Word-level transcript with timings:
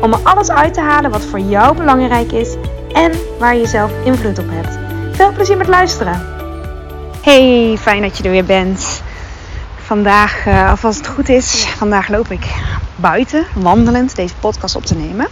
om 0.00 0.12
er 0.12 0.20
alles 0.22 0.50
uit 0.50 0.74
te 0.74 0.80
halen 0.80 1.10
wat 1.10 1.24
voor 1.24 1.38
jou 1.38 1.76
belangrijk 1.76 2.32
is 2.32 2.54
en 2.92 3.12
waar 3.38 3.56
je 3.56 3.66
zelf 3.66 3.90
invloed 4.04 4.38
op 4.38 4.46
hebt. 4.48 4.78
Veel 5.16 5.32
plezier 5.32 5.56
met 5.56 5.68
luisteren. 5.68 6.26
Hey, 7.22 7.76
fijn 7.80 8.02
dat 8.02 8.16
je 8.16 8.24
er 8.24 8.30
weer 8.30 8.44
bent. 8.44 9.02
Vandaag, 9.76 10.46
uh, 10.46 10.70
of 10.72 10.84
als 10.84 10.96
het 10.96 11.06
goed 11.06 11.28
is, 11.28 11.64
vandaag 11.76 12.08
loop 12.08 12.30
ik 12.30 12.46
buiten, 12.96 13.46
wandelend, 13.54 14.16
deze 14.16 14.34
podcast 14.34 14.76
op 14.76 14.84
te 14.84 14.94
nemen. 14.94 15.26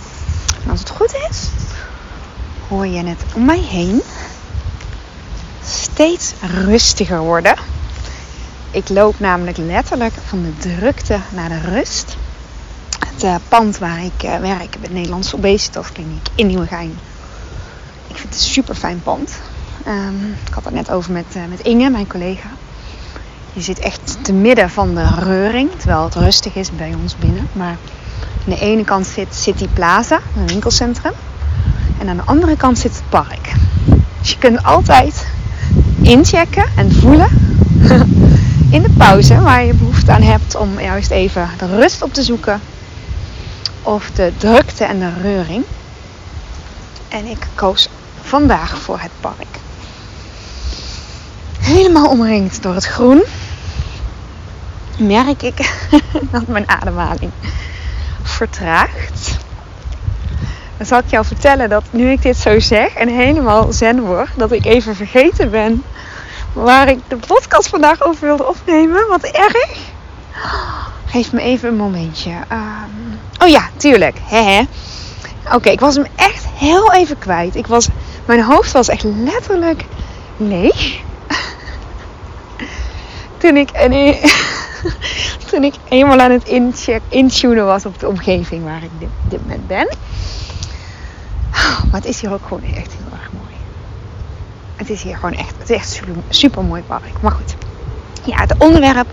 En 0.65 0.71
als 0.71 0.81
het 0.81 0.91
goed 0.91 1.15
is, 1.31 1.49
hoor 2.69 2.87
je 2.87 3.05
het 3.05 3.25
om 3.35 3.45
mij 3.45 3.61
heen 3.61 4.03
steeds 5.65 6.33
rustiger 6.65 7.19
worden. 7.19 7.55
Ik 8.71 8.89
loop 8.89 9.21
namelijk 9.21 9.57
letterlijk 9.57 10.15
van 10.27 10.43
de 10.43 10.57
drukte 10.57 11.19
naar 11.31 11.49
de 11.49 11.61
rust. 11.61 12.17
Het 13.23 13.31
uh, 13.31 13.37
pand 13.49 13.79
waar 13.79 14.05
ik 14.05 14.25
uh, 14.25 14.37
werk, 14.37 14.77
de 14.83 14.89
Nederlandse 14.91 15.37
Obesitaskliniek 15.37 16.29
in 16.35 16.47
Nieuwegein. 16.47 16.99
Ik 18.09 18.17
vind 18.17 18.23
het 18.23 18.33
een 18.35 18.51
super 18.51 18.75
fijn 18.75 19.03
pand. 19.03 19.41
Um, 19.89 20.37
ik 20.47 20.55
had 20.55 20.65
het 20.65 20.75
net 20.75 20.91
over 20.91 21.13
met, 21.13 21.25
uh, 21.37 21.43
met 21.49 21.61
Inge, 21.61 21.91
mijn 21.91 22.07
collega. 22.07 22.49
Je 23.53 23.61
zit 23.61 23.79
echt 23.79 24.25
te 24.25 24.33
midden 24.33 24.71
van 24.71 24.95
de 24.95 25.07
reuring, 25.19 25.71
terwijl 25.77 26.05
het 26.05 26.15
rustig 26.15 26.55
is 26.55 26.71
bij 26.71 26.95
ons 27.03 27.17
binnen. 27.17 27.49
Maar 27.53 27.77
aan 28.45 28.55
de 28.55 28.59
ene 28.59 28.85
kant 28.85 29.07
zit 29.07 29.35
City 29.35 29.69
Plaza, 29.69 30.21
een 30.37 30.47
winkelcentrum. 30.47 31.13
En 31.99 32.09
aan 32.09 32.17
de 32.17 32.25
andere 32.25 32.57
kant 32.57 32.79
zit 32.79 32.95
het 32.95 33.09
park. 33.09 33.53
Dus 34.21 34.31
je 34.31 34.39
kunt 34.39 34.63
altijd 34.63 35.27
inchecken 36.01 36.65
en 36.77 36.93
voelen 36.93 37.29
in 38.77 38.83
de 38.83 38.95
pauze 38.97 39.41
waar 39.41 39.65
je 39.65 39.75
behoefte 39.75 40.13
aan 40.13 40.23
hebt 40.23 40.57
om 40.57 40.81
juist 40.81 41.11
even 41.11 41.49
de 41.59 41.67
rust 41.67 42.03
op 42.03 42.15
te 42.15 42.23
zoeken. 42.23 42.61
Of 43.83 44.11
de 44.11 44.33
drukte 44.37 44.85
en 44.85 44.99
de 44.99 45.13
reuring. 45.23 45.65
En 47.09 47.27
ik 47.27 47.47
koos 47.55 47.89
vandaag 48.21 48.79
voor 48.79 49.01
het 49.01 49.11
park. 49.21 49.59
Helemaal 51.59 52.09
omringd 52.09 52.63
door 52.63 52.75
het 52.75 52.87
groen. 52.87 53.23
Merk 54.99 55.43
ik 55.43 55.57
dat 56.33 56.47
mijn 56.47 56.69
ademhaling 56.69 57.33
vertraagt. 58.23 59.37
Dan 60.77 60.87
zal 60.87 60.99
ik 60.99 61.11
jou 61.11 61.25
vertellen 61.25 61.69
dat 61.69 61.85
nu 61.91 62.11
ik 62.11 62.23
dit 62.23 62.37
zo 62.37 62.61
zeg 62.61 62.95
en 62.95 63.09
helemaal 63.09 63.73
zen 63.73 64.01
word, 64.01 64.31
dat 64.37 64.53
ik 64.53 64.65
even 64.65 64.97
vergeten 64.97 65.51
ben 65.51 65.83
waar 66.53 66.89
ik 66.89 66.99
de 67.09 67.17
podcast 67.17 67.69
vandaag 67.69 68.03
over 68.03 68.27
wilde 68.27 68.47
opnemen. 68.47 69.09
Wat 69.09 69.23
erg. 69.25 69.79
Geef 71.13 71.33
me 71.33 71.41
even 71.41 71.69
een 71.69 71.77
momentje. 71.77 72.31
Um, 72.31 73.19
oh 73.39 73.49
ja, 73.49 73.69
tuurlijk. 73.77 74.17
Oké, 75.53 75.71
ik 75.71 75.81
was 75.81 75.95
hem 75.95 76.07
echt 76.15 76.47
heel 76.47 76.93
even 76.93 77.19
kwijt. 77.19 77.57
Ik 77.57 77.67
was, 77.67 77.89
mijn 78.25 78.43
hoofd 78.43 78.73
was 78.73 78.89
echt 78.89 79.03
letterlijk 79.03 79.85
leeg. 80.37 81.01
toen 83.39 83.57
ik, 83.57 83.71
en, 83.71 83.91
toen 85.51 85.65
ik 85.65 85.75
eenmaal 85.89 86.19
aan 86.19 86.31
het 86.31 86.49
incheck, 86.49 87.03
intunen 87.09 87.65
was 87.65 87.87
op 87.87 87.99
de 87.99 88.09
omgeving 88.09 88.65
waar 88.65 88.83
ik 88.83 88.91
dit, 88.99 89.09
dit 89.29 89.41
moment 89.41 89.67
ben. 89.67 89.89
Maar 91.91 92.01
het 92.01 92.05
is 92.05 92.21
hier 92.21 92.33
ook 92.33 92.47
gewoon 92.47 92.65
echt 92.65 92.93
heel 92.93 93.13
erg 93.13 93.31
mooi. 93.33 93.55
Het 94.77 94.91
is 94.91 95.03
hier 95.03 95.17
gewoon 95.17 95.35
echt, 95.35 95.55
het 95.59 95.71
is 95.71 95.77
echt 95.77 95.91
super, 95.91 96.15
super 96.29 96.65
mooi 96.65 96.83
park. 96.83 97.21
Maar 97.21 97.33
goed. 97.33 97.55
Ja, 98.25 98.37
het 98.37 98.55
onderwerp 98.59 99.09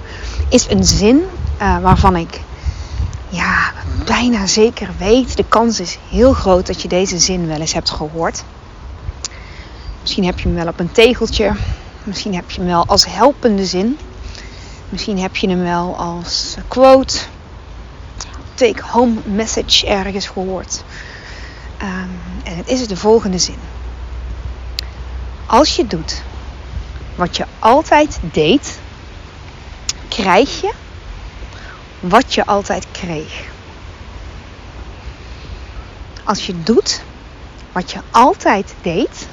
is 0.49 0.69
een 0.69 0.83
zin 0.83 1.23
uh, 1.61 1.79
waarvan 1.79 2.15
ik 2.15 2.41
ja, 3.29 3.73
bijna 4.05 4.47
zeker 4.47 4.89
weet. 4.97 5.37
De 5.37 5.45
kans 5.49 5.79
is 5.79 5.97
heel 6.09 6.33
groot 6.33 6.67
dat 6.67 6.81
je 6.81 6.87
deze 6.87 7.19
zin 7.19 7.47
wel 7.47 7.59
eens 7.59 7.73
hebt 7.73 7.89
gehoord. 7.89 8.43
Misschien 10.01 10.25
heb 10.25 10.39
je 10.39 10.47
hem 10.47 10.57
wel 10.57 10.67
op 10.67 10.79
een 10.79 10.91
tegeltje. 10.91 11.51
Misschien 12.03 12.35
heb 12.35 12.51
je 12.51 12.59
hem 12.59 12.69
wel 12.69 12.85
als 12.85 13.05
helpende 13.05 13.65
zin. 13.65 13.97
Misschien 14.89 15.19
heb 15.19 15.35
je 15.35 15.49
hem 15.49 15.61
wel 15.61 15.97
als 15.97 16.55
quote, 16.67 17.19
take 18.53 18.83
home 18.85 19.15
message 19.25 19.87
ergens 19.87 20.27
gehoord. 20.27 20.83
Um, 21.81 22.19
en 22.43 22.57
het 22.57 22.67
is 22.67 22.87
de 22.87 22.97
volgende 22.97 23.37
zin. 23.37 23.57
Als 25.45 25.75
je 25.75 25.87
doet 25.87 26.21
wat 27.15 27.37
je 27.37 27.45
altijd 27.59 28.19
deed, 28.31 28.79
krijg 30.07 30.61
je 30.61 30.73
wat 31.99 32.33
je 32.33 32.45
altijd 32.45 32.85
kreeg. 32.91 33.47
Als 36.23 36.45
je 36.45 36.63
doet 36.63 37.01
wat 37.71 37.91
je 37.91 37.99
altijd 38.11 38.73
deed, 38.81 39.27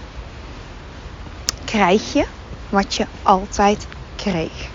krijg 1.64 2.12
je 2.12 2.26
wat 2.68 2.94
je 2.94 3.06
altijd 3.22 3.86
kreeg. 4.16 4.68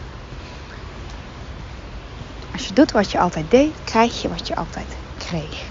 Als 2.54 2.68
je 2.68 2.74
doet 2.74 2.92
wat 2.92 3.12
je 3.12 3.20
altijd 3.20 3.46
deed, 3.50 3.72
krijg 3.84 4.22
je 4.22 4.30
wat 4.30 4.48
je 4.48 4.56
altijd 4.56 4.88
kreeg. 5.18 5.70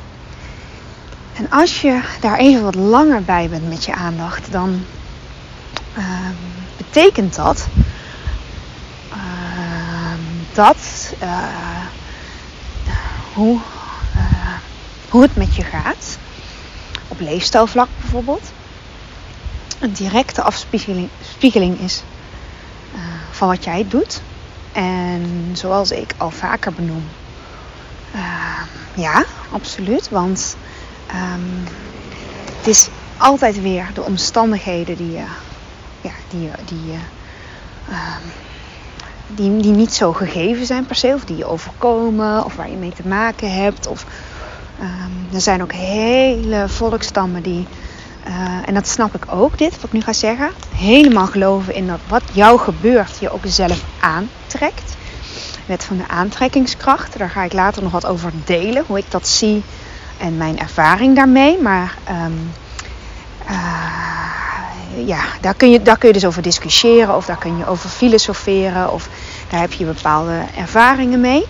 En 1.36 1.50
als 1.50 1.80
je 1.80 2.00
daar 2.20 2.38
even 2.38 2.62
wat 2.62 2.74
langer 2.74 3.22
bij 3.22 3.48
bent 3.48 3.68
met 3.68 3.84
je 3.84 3.94
aandacht, 3.94 4.52
dan 4.52 4.84
uh, 5.98 6.28
betekent 6.76 7.34
dat 7.34 7.66
uh, 9.12 9.16
dat 10.52 11.12
uh, 11.22 11.79
hoe, 13.34 13.58
hoe 15.08 15.22
het 15.22 15.36
met 15.36 15.54
je 15.54 15.62
gaat, 15.62 16.18
op 17.08 17.20
leefstijlvlak 17.20 17.88
bijvoorbeeld, 18.00 18.52
een 19.78 19.92
directe 19.92 20.42
afspiegeling 20.42 21.80
is 21.80 22.02
van 23.30 23.48
wat 23.48 23.64
jij 23.64 23.86
doet. 23.88 24.20
En 24.72 25.50
zoals 25.52 25.90
ik 25.90 26.14
al 26.16 26.30
vaker 26.30 26.72
benoem, 26.72 27.04
ja, 28.94 29.24
absoluut. 29.50 30.08
Want 30.08 30.56
Um, 31.14 31.64
het 32.56 32.66
is 32.66 32.88
altijd 33.16 33.60
weer 33.60 33.90
de 33.94 34.02
omstandigheden 34.02 34.96
die, 34.96 35.16
uh, 35.16 35.22
ja, 36.00 36.12
die, 36.28 36.50
die, 36.64 36.92
um, 37.88 38.30
die, 39.34 39.56
die 39.56 39.72
niet 39.72 39.94
zo 39.94 40.12
gegeven 40.12 40.66
zijn 40.66 40.86
per 40.86 40.96
se, 40.96 41.12
of 41.14 41.24
die 41.24 41.36
je 41.36 41.44
overkomen, 41.44 42.44
of 42.44 42.56
waar 42.56 42.70
je 42.70 42.76
mee 42.76 42.92
te 42.92 43.08
maken 43.08 43.52
hebt. 43.52 43.86
Of, 43.86 44.06
um, 44.80 45.34
er 45.34 45.40
zijn 45.40 45.62
ook 45.62 45.72
hele 45.72 46.68
volkstammen 46.68 47.42
die, 47.42 47.66
uh, 48.28 48.68
en 48.68 48.74
dat 48.74 48.88
snap 48.88 49.14
ik 49.14 49.24
ook, 49.32 49.58
dit 49.58 49.74
wat 49.74 49.84
ik 49.84 49.92
nu 49.92 50.00
ga 50.00 50.12
zeggen, 50.12 50.50
helemaal 50.74 51.26
geloven 51.26 51.74
in 51.74 51.86
dat 51.86 52.00
wat 52.08 52.22
jou 52.32 52.58
gebeurt 52.58 53.18
je 53.20 53.30
ook 53.30 53.44
zelf 53.44 53.82
aantrekt. 54.00 54.96
Wet 55.66 55.84
van 55.84 55.96
de 55.96 56.08
aantrekkingskracht, 56.08 57.18
daar 57.18 57.30
ga 57.30 57.42
ik 57.42 57.52
later 57.52 57.82
nog 57.82 57.92
wat 57.92 58.06
over 58.06 58.32
delen, 58.44 58.84
hoe 58.86 58.98
ik 58.98 59.10
dat 59.10 59.28
zie 59.28 59.62
en 60.18 60.36
mijn 60.36 60.58
ervaring 60.58 61.16
daarmee. 61.16 61.58
Maar 61.58 61.94
um, 62.10 62.50
uh, 63.50 65.06
ja, 65.06 65.20
daar 65.40 65.54
kun, 65.54 65.70
je, 65.70 65.82
daar 65.82 65.98
kun 65.98 66.08
je 66.08 66.14
dus 66.14 66.24
over 66.24 66.42
discussiëren 66.42 67.16
of 67.16 67.26
daar 67.26 67.38
kun 67.38 67.58
je 67.58 67.66
over 67.66 67.88
filosoferen 67.88 68.92
of 68.92 69.08
daar 69.50 69.60
heb 69.60 69.72
je 69.72 69.84
bepaalde 69.84 70.44
ervaringen 70.56 71.20
mee. 71.20 71.44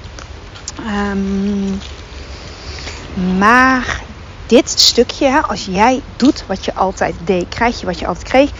Um, 1.10 1.78
maar 3.38 4.00
dit 4.46 4.70
stukje, 4.70 5.42
als 5.46 5.64
jij 5.64 6.02
doet 6.16 6.44
wat 6.46 6.64
je 6.64 6.74
altijd 6.74 7.14
deed, 7.24 7.48
krijg 7.48 7.80
je 7.80 7.86
wat 7.86 7.98
je 7.98 8.06
altijd 8.06 8.28
kreeg. 8.28 8.50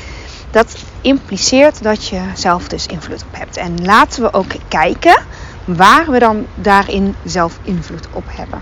Dat 0.50 0.76
impliceert 1.00 1.82
dat 1.82 2.06
je 2.06 2.22
zelf 2.34 2.68
dus 2.68 2.86
invloed 2.86 3.22
op 3.22 3.38
hebt. 3.38 3.56
En 3.56 3.84
laten 3.84 4.22
we 4.22 4.32
ook 4.32 4.52
kijken 4.68 5.22
waar 5.64 6.10
we 6.10 6.18
dan 6.18 6.46
daarin 6.54 7.14
zelf 7.24 7.58
invloed 7.62 8.08
op 8.12 8.24
hebben. 8.26 8.60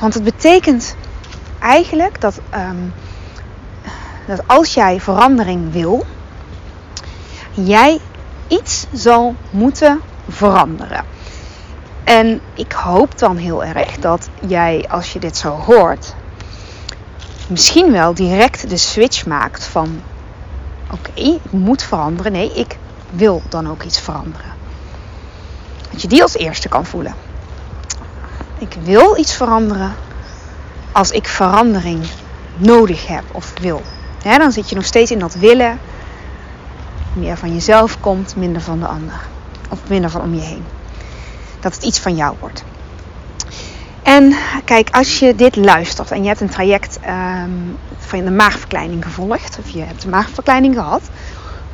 Want 0.00 0.14
het 0.14 0.24
betekent 0.24 0.96
eigenlijk 1.58 2.20
dat, 2.20 2.40
um, 2.54 2.92
dat 4.26 4.42
als 4.46 4.74
jij 4.74 5.00
verandering 5.00 5.72
wil, 5.72 6.06
jij 7.52 8.00
iets 8.48 8.86
zal 8.92 9.34
moeten 9.50 10.00
veranderen. 10.28 11.04
En 12.04 12.40
ik 12.54 12.72
hoop 12.72 13.18
dan 13.18 13.36
heel 13.36 13.64
erg 13.64 13.96
dat 13.96 14.28
jij, 14.46 14.84
als 14.88 15.12
je 15.12 15.18
dit 15.18 15.36
zo 15.36 15.50
hoort, 15.50 16.14
misschien 17.48 17.92
wel 17.92 18.14
direct 18.14 18.68
de 18.68 18.76
switch 18.76 19.26
maakt 19.26 19.64
van 19.64 20.02
oké, 20.92 21.20
ik 21.20 21.40
moet 21.50 21.82
veranderen. 21.82 22.32
Nee, 22.32 22.52
ik 22.52 22.78
wil 23.10 23.42
dan 23.48 23.70
ook 23.70 23.82
iets 23.82 24.00
veranderen. 24.00 24.54
Dat 25.90 26.02
je 26.02 26.08
die 26.08 26.22
als 26.22 26.36
eerste 26.36 26.68
kan 26.68 26.86
voelen. 26.86 27.14
Ik 28.58 28.76
wil 28.82 29.18
iets 29.18 29.34
veranderen 29.34 29.94
als 30.92 31.10
ik 31.10 31.28
verandering 31.28 32.06
nodig 32.56 33.06
heb 33.06 33.24
of 33.32 33.52
wil. 33.60 33.82
dan 34.22 34.52
zit 34.52 34.68
je 34.68 34.74
nog 34.74 34.84
steeds 34.84 35.10
in 35.10 35.18
dat 35.18 35.34
willen. 35.34 35.78
Meer 37.16 37.36
van 37.36 37.52
jezelf 37.52 38.00
komt, 38.00 38.36
minder 38.36 38.62
van 38.62 38.78
de 38.78 38.86
ander. 38.86 39.26
Of 39.70 39.78
minder 39.88 40.10
van 40.10 40.20
om 40.20 40.34
je 40.34 40.40
heen. 40.40 40.64
Dat 41.60 41.74
het 41.74 41.82
iets 41.82 41.98
van 41.98 42.16
jou 42.16 42.36
wordt. 42.40 42.64
En 44.02 44.34
kijk, 44.64 44.90
als 44.90 45.18
je 45.18 45.34
dit 45.34 45.56
luistert 45.56 46.10
en 46.10 46.22
je 46.22 46.28
hebt 46.28 46.40
een 46.40 46.48
traject 46.48 46.98
um, 47.08 47.78
van 47.98 48.24
de 48.24 48.30
maagverkleining 48.30 49.04
gevolgd, 49.04 49.58
of 49.58 49.68
je 49.68 49.82
hebt 49.82 50.04
een 50.04 50.10
maagverkleining 50.10 50.74
gehad. 50.74 51.02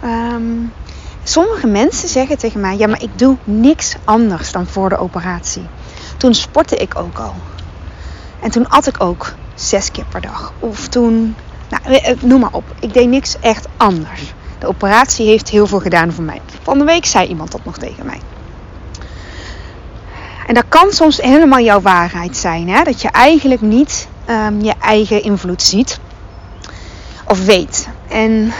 Ehm, 0.00 0.42
sommige 1.22 1.66
mensen 1.66 2.08
zeggen 2.08 2.38
tegen 2.38 2.60
mij: 2.60 2.76
Ja, 2.76 2.86
maar 2.86 3.02
ik 3.02 3.18
doe 3.18 3.36
niks 3.44 3.96
anders 4.04 4.52
dan 4.52 4.66
voor 4.66 4.88
de 4.88 4.98
operatie. 4.98 5.62
Toen 6.16 6.34
sportte 6.34 6.76
ik 6.76 6.96
ook 6.96 7.18
al. 7.18 7.34
En 8.40 8.50
toen 8.50 8.68
at 8.68 8.86
ik 8.86 9.00
ook 9.00 9.34
zes 9.54 9.90
keer 9.90 10.04
per 10.08 10.20
dag. 10.20 10.52
Of 10.58 10.88
toen, 10.88 11.34
nou, 11.68 11.94
eh, 11.94 12.22
noem 12.22 12.40
maar 12.40 12.52
op. 12.52 12.64
Ik 12.80 12.92
deed 12.92 13.08
niks 13.08 13.36
echt 13.40 13.66
anders. 13.76 14.34
De 14.62 14.68
operatie 14.68 15.26
heeft 15.26 15.48
heel 15.48 15.66
veel 15.66 15.80
gedaan 15.80 16.12
voor 16.12 16.24
mij. 16.24 16.40
Van 16.62 16.78
de 16.78 16.84
week 16.84 17.04
zei 17.04 17.28
iemand 17.28 17.52
dat 17.52 17.64
nog 17.64 17.78
tegen 17.78 18.06
mij. 18.06 18.20
En 20.46 20.54
dat 20.54 20.64
kan 20.68 20.92
soms 20.92 21.20
helemaal 21.20 21.60
jouw 21.60 21.80
waarheid 21.80 22.36
zijn. 22.36 22.68
Hè? 22.68 22.82
Dat 22.82 23.02
je 23.02 23.08
eigenlijk 23.08 23.60
niet 23.60 24.08
um, 24.28 24.60
je 24.60 24.74
eigen 24.80 25.22
invloed 25.22 25.62
ziet 25.62 26.00
of 27.26 27.44
weet. 27.44 27.88
En 28.08 28.52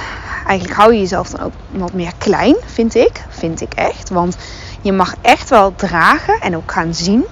eigenlijk 0.46 0.78
hou 0.78 0.93
je 0.93 1.00
jezelf 1.00 1.28
dan 1.28 1.40
ook 1.40 1.52
wat 1.70 1.93
meer 1.93 2.12
klein, 2.19 2.56
vind 2.64 2.94
ik. 2.94 3.25
Vind 3.28 3.60
ik 3.60 3.72
echt. 3.75 4.10
Want 4.10 4.37
je 4.81 4.93
mag 4.93 5.14
echt 5.20 5.48
wel 5.48 5.75
dragen 5.75 6.40
en 6.40 6.56
ook 6.56 6.72
gaan 6.72 6.94
zien 6.94 7.25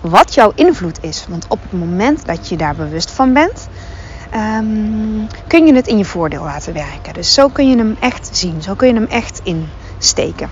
wat 0.00 0.34
jouw 0.34 0.52
invloed 0.54 0.98
is. 1.02 1.26
Want 1.28 1.46
op 1.48 1.62
het 1.62 1.80
moment 1.80 2.26
dat 2.26 2.48
je 2.48 2.56
daar 2.56 2.74
bewust 2.74 3.10
van 3.10 3.32
bent, 3.32 3.68
um, 4.34 5.26
kun 5.46 5.66
je 5.66 5.74
het 5.74 5.86
in 5.86 5.98
je 5.98 6.04
voordeel 6.04 6.42
laten 6.42 6.72
werken. 6.72 7.12
Dus 7.12 7.34
zo 7.34 7.48
kun 7.48 7.70
je 7.70 7.76
hem 7.76 7.96
echt 8.00 8.28
zien. 8.32 8.62
Zo 8.62 8.74
kun 8.74 8.88
je 8.88 8.94
hem 8.94 9.06
echt 9.06 9.40
insteken. 9.42 10.50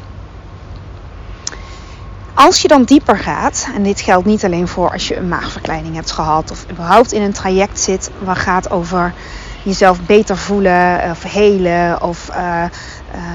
Als 2.34 2.62
je 2.62 2.68
dan 2.68 2.84
dieper 2.84 3.18
gaat, 3.18 3.68
en 3.74 3.82
dit 3.82 4.00
geldt 4.00 4.26
niet 4.26 4.44
alleen 4.44 4.68
voor 4.68 4.90
als 4.92 5.08
je 5.08 5.16
een 5.16 5.28
maagverkleining 5.28 5.94
hebt 5.94 6.10
gehad 6.10 6.50
of 6.50 6.64
überhaupt 6.70 7.12
in 7.12 7.22
een 7.22 7.32
traject 7.32 7.80
zit 7.80 8.10
waar 8.18 8.36
gaat 8.36 8.70
over 8.70 9.14
jezelf 9.62 10.00
beter 10.00 10.36
voelen 10.36 11.10
of 11.10 11.22
helen 11.22 12.02
of 12.02 12.28
uh, 12.30 12.64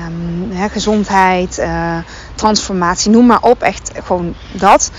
um, 0.06 0.70
gezondheid, 0.70 1.58
uh, 1.58 1.98
transformatie, 2.36 3.12
noem 3.12 3.26
maar 3.26 3.42
op, 3.42 3.62
echt 3.62 3.92
gewoon 4.04 4.36
dat. 4.52 4.92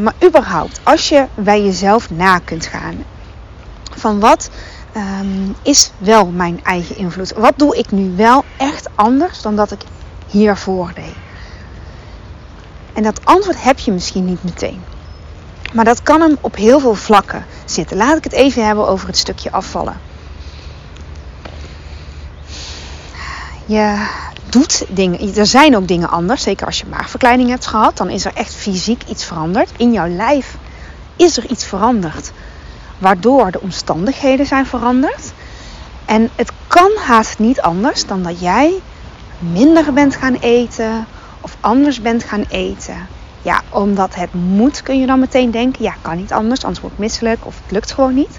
Maar 0.00 0.14
überhaupt, 0.24 0.80
als 0.82 1.08
je 1.08 1.26
bij 1.34 1.62
jezelf 1.62 2.10
na 2.10 2.38
kunt 2.38 2.66
gaan 2.66 3.04
van 3.96 4.20
wat 4.20 4.50
um, 4.96 5.56
is 5.62 5.90
wel 5.98 6.26
mijn 6.26 6.64
eigen 6.64 6.96
invloed? 6.96 7.32
Wat 7.32 7.52
doe 7.56 7.76
ik 7.76 7.90
nu 7.90 8.16
wel 8.16 8.44
echt 8.56 8.88
anders 8.94 9.42
dan 9.42 9.56
dat 9.56 9.70
ik 9.70 9.80
hiervoor 10.26 10.92
deed? 10.94 11.14
En 12.92 13.02
dat 13.02 13.24
antwoord 13.24 13.62
heb 13.62 13.78
je 13.78 13.92
misschien 13.92 14.24
niet 14.24 14.44
meteen. 14.44 14.82
Maar 15.72 15.84
dat 15.84 16.02
kan 16.02 16.20
hem 16.20 16.36
op 16.40 16.56
heel 16.56 16.80
veel 16.80 16.94
vlakken 16.94 17.44
zitten. 17.64 17.96
Laat 17.96 18.16
ik 18.16 18.24
het 18.24 18.32
even 18.32 18.66
hebben 18.66 18.88
over 18.88 19.06
het 19.06 19.16
stukje 19.16 19.52
afvallen. 19.52 20.00
Je 23.66 24.06
doet 24.48 24.84
dingen. 24.88 25.34
Er 25.36 25.46
zijn 25.46 25.76
ook 25.76 25.88
dingen 25.88 26.10
anders. 26.10 26.42
Zeker 26.42 26.66
als 26.66 26.78
je 26.78 26.86
maagverkleining 26.86 27.48
hebt 27.48 27.66
gehad. 27.66 27.96
Dan 27.96 28.10
is 28.10 28.24
er 28.24 28.34
echt 28.34 28.54
fysiek 28.54 29.02
iets 29.08 29.24
veranderd. 29.24 29.70
In 29.76 29.92
jouw 29.92 30.08
lijf 30.08 30.56
is 31.16 31.36
er 31.36 31.46
iets 31.50 31.64
veranderd. 31.64 32.32
Waardoor 32.98 33.50
de 33.50 33.60
omstandigheden 33.60 34.46
zijn 34.46 34.66
veranderd. 34.66 35.32
En 36.04 36.30
het 36.34 36.52
kan 36.66 36.90
haast 37.06 37.38
niet 37.38 37.60
anders 37.60 38.06
dan 38.06 38.22
dat 38.22 38.40
jij 38.40 38.80
minder 39.38 39.92
bent 39.92 40.16
gaan 40.16 40.34
eten 40.34 41.06
of 41.40 41.56
anders 41.60 42.00
bent 42.00 42.24
gaan 42.24 42.44
eten. 42.48 43.08
Ja, 43.42 43.62
omdat 43.68 44.14
het 44.14 44.34
moet 44.34 44.82
kun 44.82 45.00
je 45.00 45.06
dan 45.06 45.18
meteen 45.18 45.50
denken, 45.50 45.82
ja, 45.82 45.94
kan 46.00 46.16
niet 46.16 46.32
anders, 46.32 46.62
anders 46.62 46.80
word 46.80 46.92
ik 46.92 46.98
misselijk 46.98 47.46
of 47.46 47.60
het 47.62 47.70
lukt 47.70 47.92
gewoon 47.92 48.14
niet. 48.14 48.38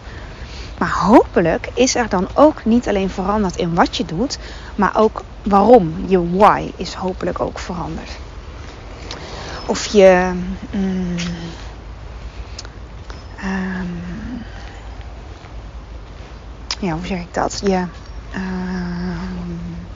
Maar 0.78 0.98
hopelijk 1.00 1.70
is 1.74 1.96
er 1.96 2.10
dan 2.10 2.28
ook 2.34 2.66
niet 2.66 2.88
alleen 2.88 3.10
veranderd 3.10 3.56
in 3.56 3.76
wat 3.76 3.98
je 3.98 4.06
doet, 4.06 4.40
maar 4.76 4.98
ook 4.98 5.24
waarom. 5.44 5.94
Je 6.08 6.30
why 6.38 6.72
is 6.76 6.94
hopelijk 6.94 7.40
ook 7.40 7.60
veranderd. 7.60 8.12
Of 9.66 9.86
je. 9.86 10.32
Mm, 10.72 11.16
um, 13.44 14.44
ja, 16.80 16.92
hoe 16.92 17.06
zeg 17.06 17.20
ik 17.20 17.34
dat? 17.34 17.62
Je. 17.64 17.84
Um, 18.36 19.88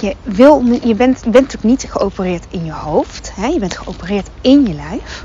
je, 0.00 0.16
wil, 0.22 0.64
je 0.64 0.94
bent, 0.94 1.20
bent 1.20 1.34
natuurlijk 1.34 1.62
niet 1.62 1.86
geopereerd 1.90 2.46
in 2.50 2.64
je 2.64 2.72
hoofd. 2.72 3.32
Hè? 3.34 3.46
Je 3.46 3.58
bent 3.58 3.76
geopereerd 3.76 4.28
in 4.40 4.66
je 4.66 4.74
lijf. 4.74 5.24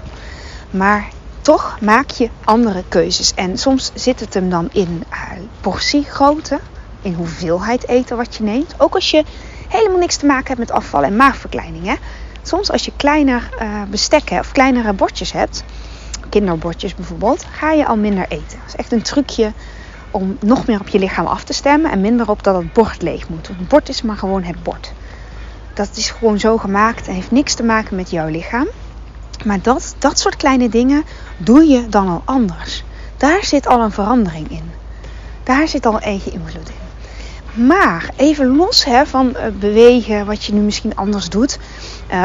Maar 0.72 1.10
toch 1.42 1.78
maak 1.82 2.10
je 2.10 2.30
andere 2.44 2.84
keuzes. 2.88 3.34
En 3.34 3.58
soms 3.58 3.92
zit 3.94 4.20
het 4.20 4.34
hem 4.34 4.50
dan 4.50 4.70
in 4.72 5.04
uh, 5.12 5.32
portiegrootte. 5.62 6.60
In 7.02 7.14
hoeveelheid 7.14 7.88
eten 7.88 8.18
wat 8.18 8.36
je 8.36 8.44
neemt. 8.44 8.76
Ook 8.78 8.96
als 8.96 9.12
je 9.12 9.24
helemaal 9.68 10.00
niks 10.00 10.16
te 10.16 10.26
maken 10.26 10.48
hebt 10.48 10.60
met 10.60 10.72
afval 10.72 11.04
en 11.04 11.16
maagverkleining. 11.16 11.86
Hè? 11.86 11.96
Soms 12.42 12.72
als 12.72 12.86
je 12.86 12.92
kleiner 12.96 13.50
uh, 13.62 13.84
bestekken 13.90 14.40
of 14.40 14.52
kleinere 14.52 14.94
bordjes 14.94 15.32
hebt. 15.32 15.64
Kinderbordjes 16.36 16.96
bijvoorbeeld. 16.96 17.46
Ga 17.52 17.72
je 17.72 17.86
al 17.86 17.98
minder 17.98 18.26
eten. 18.28 18.60
Dat 18.60 18.68
is 18.68 18.76
echt 18.76 18.92
een 18.92 19.02
trucje 19.02 19.52
om 20.12 20.38
nog 20.42 20.68
meer 20.68 20.80
op 20.80 20.88
je 20.88 21.00
lichaam 21.00 21.26
af 21.26 21.44
te 21.44 21.54
stemmen 21.54 21.92
en 21.92 22.02
minder 22.02 22.30
op 22.30 22.44
dat 22.44 22.56
het 22.56 22.74
bord 22.74 23.02
leeg 23.02 23.30
moet. 23.30 23.48
Het 23.48 23.68
bord 23.68 23.90
is 23.90 24.02
maar 24.02 24.18
gewoon 24.18 24.44
het 24.44 24.64
bord. 24.64 24.94
Dat 25.74 25.90
is 25.94 26.10
gewoon 26.10 26.40
zo 26.40 26.58
gemaakt 26.58 27.08
en 27.08 27.14
heeft 27.14 27.32
niks 27.32 27.54
te 27.54 27.64
maken 27.64 27.96
met 27.96 28.10
jouw 28.10 28.28
lichaam. 28.28 28.68
Maar 29.46 29.62
dat, 29.62 29.96
dat 29.98 30.20
soort 30.20 30.36
kleine 30.36 30.70
dingen 30.70 31.04
doe 31.38 31.68
je 31.68 31.88
dan 31.90 32.08
al 32.08 32.22
anders. 32.26 32.84
Daar 33.18 33.44
zit 33.44 33.68
al 33.68 33.82
een 33.82 33.92
verandering 33.92 34.50
in. 34.50 34.72
Daar 35.44 35.68
zit 35.68 35.86
al 35.86 36.00
eigen 36.00 36.32
invloed 36.32 36.70
in. 36.70 37.66
Maar 37.68 38.10
even 38.16 38.56
los 38.56 38.86
hè, 38.86 39.06
van 39.06 39.36
eh, 39.36 39.52
bewegen, 39.60 40.26
wat 40.26 40.44
je 40.44 40.54
nu 40.54 40.60
misschien 40.62 40.96
anders 40.96 41.30
doet. 41.30 41.60
Uh, 42.12 42.24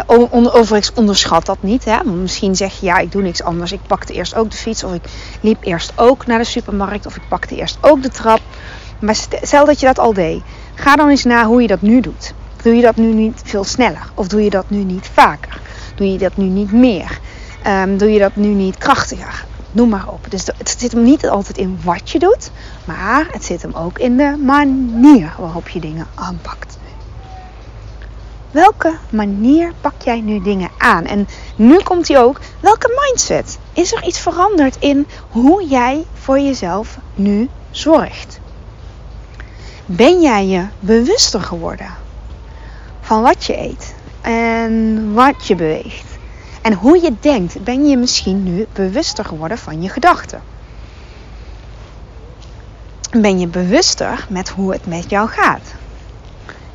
overigens 0.54 0.92
onderschat 0.92 1.46
dat 1.46 1.58
niet. 1.60 1.84
Hè? 1.84 2.04
Misschien 2.04 2.56
zeg 2.56 2.80
je 2.80 2.87
ja, 2.87 2.99
ik 2.99 3.12
doe 3.12 3.22
niks 3.22 3.42
anders. 3.42 3.72
Ik 3.72 3.80
pakte 3.87 4.12
eerst 4.12 4.34
ook 4.34 4.50
de 4.50 4.56
fiets. 4.56 4.84
Of 4.84 4.94
ik 4.94 5.04
liep 5.40 5.64
eerst 5.64 5.92
ook 5.96 6.26
naar 6.26 6.38
de 6.38 6.44
supermarkt. 6.44 7.06
Of 7.06 7.16
ik 7.16 7.22
pakte 7.28 7.56
eerst 7.56 7.78
ook 7.80 8.02
de 8.02 8.08
trap. 8.08 8.40
Maar 8.99 9.14
stel 9.14 9.64
dat 9.64 9.80
je 9.80 9.87
dat 9.87 9.99
al 9.99 10.12
deed. 10.12 10.42
Ga 10.75 10.96
dan 10.96 11.08
eens 11.08 11.25
na 11.25 11.44
hoe 11.44 11.62
je 11.62 11.68
dat 11.68 11.82
nu 11.82 12.00
doet. 12.00 12.34
Doe 12.62 12.75
je 12.75 12.82
dat 12.82 12.96
nu 12.96 13.12
niet 13.12 13.40
veel 13.44 13.64
sneller? 13.64 14.10
Of 14.14 14.28
doe 14.28 14.44
je 14.44 14.50
dat 14.50 14.70
nu 14.70 14.84
niet 14.84 15.10
vaker? 15.12 15.60
Doe 15.94 16.12
je 16.12 16.18
dat 16.18 16.37
nu 16.37 16.44
niet 16.44 16.72
meer? 16.72 17.18
Um, 17.66 17.99
doe 17.99 18.12
je 18.12 18.18
dat 18.18 18.37
nu 18.37 18.49
niet 18.49 18.78
krachtiger? 18.78 19.44
Noem 19.72 19.88
maar 19.88 20.08
op. 20.08 20.26
Dus 20.28 20.46
het 20.46 20.75
zit 20.78 20.92
hem 20.92 21.02
niet 21.02 21.28
altijd 21.28 21.58
in 21.58 21.78
wat 21.84 22.10
je 22.10 22.18
doet. 22.18 22.50
Maar 22.84 23.26
het 23.30 23.44
zit 23.44 23.62
hem 23.62 23.75
ook 23.75 23.99
in 23.99 24.16
de 24.16 24.37
manier 24.44 25.34
waarop 25.38 25.68
je 25.68 25.80
dingen 25.80 26.06
aanpakt. 26.14 26.78
Welke 28.50 28.99
manier 29.11 29.73
pak 29.80 30.02
jij 30.02 30.21
nu 30.21 30.42
dingen 30.42 30.71
aan? 30.78 31.04
En 31.04 31.28
nu 31.57 31.78
komt 31.78 32.09
hij 32.09 32.19
ook. 32.19 32.40
Welke 32.61 33.07
mindset? 33.07 33.59
Is 33.73 33.92
er 33.92 34.04
iets 34.04 34.19
veranderd 34.19 34.76
in 34.78 35.07
hoe 35.30 35.66
jij 35.66 36.04
voor 36.12 36.38
jezelf 36.38 36.99
nu 37.14 37.49
zorgt? 37.71 38.40
Ben 39.87 40.21
jij 40.21 40.47
je 40.47 40.66
bewuster 40.80 41.40
geworden 41.40 41.95
van 43.00 43.23
wat 43.23 43.45
je 43.45 43.59
eet 43.59 43.95
en 44.21 45.14
wat 45.14 45.47
je 45.47 45.54
beweegt? 45.54 46.19
En 46.62 46.73
hoe 46.73 47.02
je 47.02 47.16
denkt, 47.21 47.64
ben 47.64 47.88
je 47.88 47.97
misschien 47.97 48.42
nu 48.42 48.66
bewuster 48.73 49.25
geworden 49.25 49.59
van 49.59 49.83
je 49.83 49.88
gedachten? 49.88 50.42
Ben 53.11 53.38
je 53.38 53.47
bewuster 53.47 54.26
met 54.28 54.49
hoe 54.49 54.73
het 54.73 54.87
met 54.87 55.11
jou 55.11 55.28
gaat? 55.28 55.75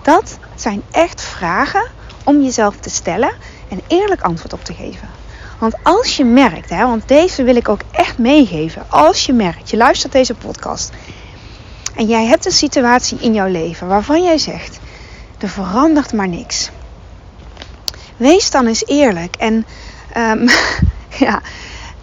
Dat 0.01 0.37
zijn 0.65 0.83
echt 0.91 1.21
vragen 1.21 1.87
om 2.23 2.41
jezelf 2.41 2.75
te 2.75 2.89
stellen 2.89 3.31
en 3.69 3.81
eerlijk 3.87 4.21
antwoord 4.21 4.53
op 4.53 4.63
te 4.63 4.73
geven. 4.73 5.09
Want 5.59 5.75
als 5.83 6.17
je 6.17 6.25
merkt, 6.25 6.69
hè, 6.69 6.85
want 6.85 7.07
deze 7.07 7.43
wil 7.43 7.55
ik 7.55 7.69
ook 7.69 7.81
echt 7.91 8.17
meegeven. 8.17 8.85
Als 8.89 9.25
je 9.25 9.33
merkt, 9.33 9.69
je 9.69 9.77
luistert 9.77 10.11
deze 10.11 10.33
podcast 10.33 10.91
en 11.95 12.05
jij 12.05 12.25
hebt 12.25 12.45
een 12.45 12.51
situatie 12.51 13.17
in 13.19 13.33
jouw 13.33 13.47
leven 13.47 13.87
waarvan 13.87 14.23
jij 14.23 14.37
zegt: 14.37 14.79
er 15.39 15.49
verandert 15.49 16.13
maar 16.13 16.27
niks. 16.27 16.69
Wees 18.17 18.51
dan 18.51 18.67
eens 18.67 18.85
eerlijk 18.85 19.35
en 19.35 19.65
um, 20.17 20.47
ja, 21.25 21.41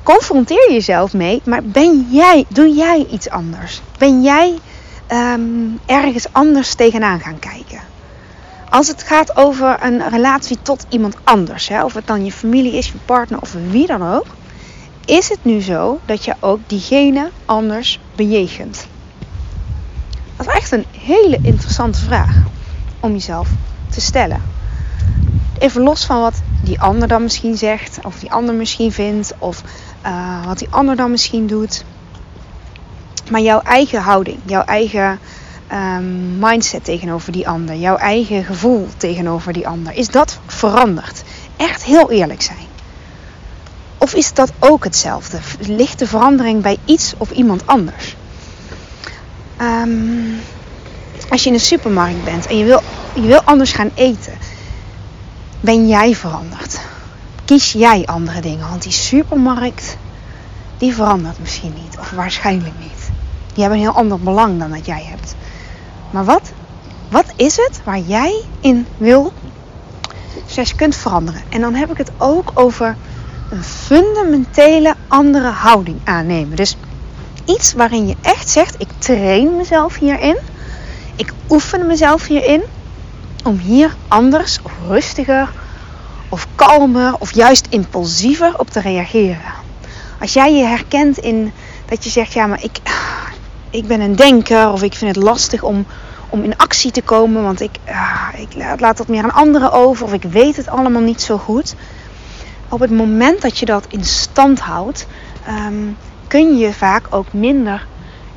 confronteer 0.03 0.73
jezelf 0.73 1.13
mee, 1.13 1.43
maar 1.45 1.63
ben 1.63 2.07
jij, 2.11 2.45
doe 2.49 2.75
jij 2.75 3.07
iets 3.11 3.31
anders? 3.31 3.83
Ben 3.99 4.23
jij 4.23 4.59
ehm, 5.07 5.43
ergens 5.87 6.33
anders 6.33 6.75
tegenaan 6.75 7.21
gaan 7.21 7.39
kijken? 7.39 7.92
Als 8.73 8.89
het 8.89 9.03
gaat 9.03 9.37
over 9.37 9.77
een 9.83 10.09
relatie 10.09 10.59
tot 10.63 10.87
iemand 10.89 11.17
anders, 11.25 11.69
hè, 11.69 11.85
of 11.85 11.95
het 11.95 12.07
dan 12.07 12.25
je 12.25 12.33
familie 12.33 12.73
is, 12.73 12.87
je 12.87 12.99
partner 13.05 13.41
of 13.41 13.53
wie 13.71 13.87
dan 13.87 14.15
ook, 14.15 14.27
is 15.05 15.29
het 15.29 15.39
nu 15.43 15.61
zo 15.61 16.01
dat 16.05 16.25
je 16.25 16.35
ook 16.41 16.61
diegene 16.67 17.31
anders 17.45 18.01
bejegent? 18.15 18.87
Dat 20.37 20.47
is 20.47 20.53
echt 20.55 20.73
een 20.73 20.85
hele 20.99 21.39
interessante 21.43 21.99
vraag 21.99 22.37
om 23.01 23.13
jezelf 23.13 23.49
te 23.91 24.01
stellen. 24.01 24.43
Even 25.59 25.83
los 25.83 26.05
van 26.05 26.21
wat 26.21 26.43
die 26.63 26.81
ander 26.81 27.09
dan 27.09 27.23
misschien 27.23 27.57
zegt, 27.57 27.99
of 28.03 28.19
die 28.19 28.33
ander 28.33 28.55
misschien 28.55 28.93
vindt, 28.93 29.33
of 29.39 29.63
uh, 30.07 30.47
wat 30.47 30.59
die 30.59 30.69
ander 30.71 30.97
dan 30.97 31.11
misschien 31.11 31.47
doet. 31.47 31.85
Maar 33.31 33.41
jouw 33.41 33.61
eigen 33.61 34.03
houding, 34.03 34.39
jouw 34.45 34.65
eigen 34.65 35.19
um, 35.73 36.39
mindset 36.39 36.85
tegenover 36.85 37.33
die 37.33 37.49
ander, 37.49 37.77
jouw 37.77 37.97
eigen 37.97 38.45
gevoel 38.45 38.89
tegenover 38.97 39.53
die 39.53 39.69
ander, 39.69 39.93
is 39.95 40.09
dat 40.09 40.39
veranderd? 40.47 41.23
Echt 41.57 41.85
heel 41.85 42.11
eerlijk 42.11 42.43
zijn. 42.43 42.71
Of 43.99 44.15
is 44.15 44.33
dat 44.35 44.53
ook 44.59 44.85
hetzelfde? 44.85 45.39
Ligt 45.59 45.99
de 45.99 46.07
verandering 46.07 46.63
bij 46.63 46.79
iets 46.85 47.15
of 47.17 47.31
iemand 47.31 47.67
anders? 47.67 48.17
Um, 49.61 50.41
als 51.29 51.43
je 51.43 51.49
in 51.49 51.55
een 51.55 51.61
supermarkt 51.61 52.25
bent 52.25 52.47
en 52.47 52.57
je 52.57 52.65
wil, 52.65 52.83
je 53.15 53.21
wil 53.27 53.43
anders 53.43 53.73
gaan 53.73 53.91
eten, 53.95 54.33
ben 55.61 55.89
jij 55.89 56.15
veranderd? 56.15 56.81
Kies 57.45 57.73
jij 57.73 58.07
andere 58.07 58.41
dingen? 58.41 58.69
Want 58.69 58.83
die 58.83 58.93
supermarkt, 58.93 59.97
die 60.79 60.95
verandert 60.95 61.39
misschien 61.39 61.75
niet. 61.83 61.99
Of 61.99 62.11
waarschijnlijk 62.11 62.75
niet. 62.81 63.11
Die 63.55 63.63
hebben 63.63 63.79
een 63.79 63.85
heel 63.85 63.95
ander 63.95 64.21
belang 64.21 64.59
dan 64.59 64.71
dat 64.71 64.87
jij 64.87 65.05
hebt. 65.09 65.35
Maar 66.13 66.25
wat, 66.25 66.53
wat 67.11 67.27
is 67.37 67.57
het 67.57 67.81
waar 67.85 67.99
jij 67.99 68.43
in 68.61 68.87
wil, 68.97 69.33
slash 70.47 70.73
kunt 70.75 70.97
veranderen? 70.97 71.43
En 71.49 71.61
dan 71.61 71.75
heb 71.75 71.91
ik 71.91 71.97
het 71.97 72.11
ook 72.19 72.51
over 72.55 72.97
een 73.51 73.65
fundamentele 73.65 74.95
andere 75.09 75.49
houding 75.49 76.01
aannemen. 76.05 76.57
Dus 76.57 76.77
iets 77.45 77.73
waarin 77.73 78.07
je 78.07 78.17
echt 78.21 78.49
zegt: 78.49 78.75
ik 78.79 78.89
train 78.99 79.57
mezelf 79.57 79.97
hierin. 79.97 80.37
Ik 81.17 81.33
oefen 81.49 81.87
mezelf 81.87 82.27
hierin 82.27 82.63
om 83.45 83.59
hier 83.59 83.97
anders 84.09 84.59
rustiger 84.89 85.51
of 86.29 86.47
kalmer 86.55 87.15
of 87.19 87.35
juist 87.35 87.67
impulsiever 87.71 88.59
op 88.59 88.71
te 88.71 88.81
reageren. 88.81 89.53
Als 90.21 90.33
jij 90.33 90.55
je 90.55 90.65
herkent 90.65 91.19
in 91.19 91.53
dat 91.85 92.05
je 92.05 92.11
zegt: 92.11 92.33
ja, 92.33 92.47
maar 92.47 92.63
ik, 92.63 92.79
ik 93.73 93.87
ben 93.87 94.01
een 94.01 94.17
denker 94.17 94.73
of 94.73 94.83
ik 94.83 94.95
vind 94.95 95.15
het 95.15 95.25
lastig 95.25 95.63
om, 95.63 95.87
om 96.29 96.43
in 96.43 96.57
actie 96.57 96.91
te 96.91 97.03
komen, 97.03 97.43
want 97.43 97.61
ik, 97.61 97.79
uh, 97.89 98.29
ik 98.37 98.81
laat 98.81 98.97
dat 98.97 99.09
meer 99.09 99.23
aan 99.23 99.33
anderen 99.33 99.73
over 99.73 100.05
of 100.05 100.13
ik 100.13 100.23
weet 100.23 100.57
het 100.57 100.69
allemaal 100.69 101.03
niet 101.03 101.23
zo 101.23 101.39
goed. 101.39 101.75
Op 102.69 102.81
het 102.81 102.91
moment 102.91 103.43
dat 103.43 103.59
je 103.59 103.67
dat 103.67 103.87
in 103.89 104.05
stand 104.05 104.61
houdt, 104.61 105.07
um, 105.49 105.97
kun 106.27 106.59
je 106.59 106.73
vaak 106.73 107.07
ook 107.11 107.33
minder 107.33 107.87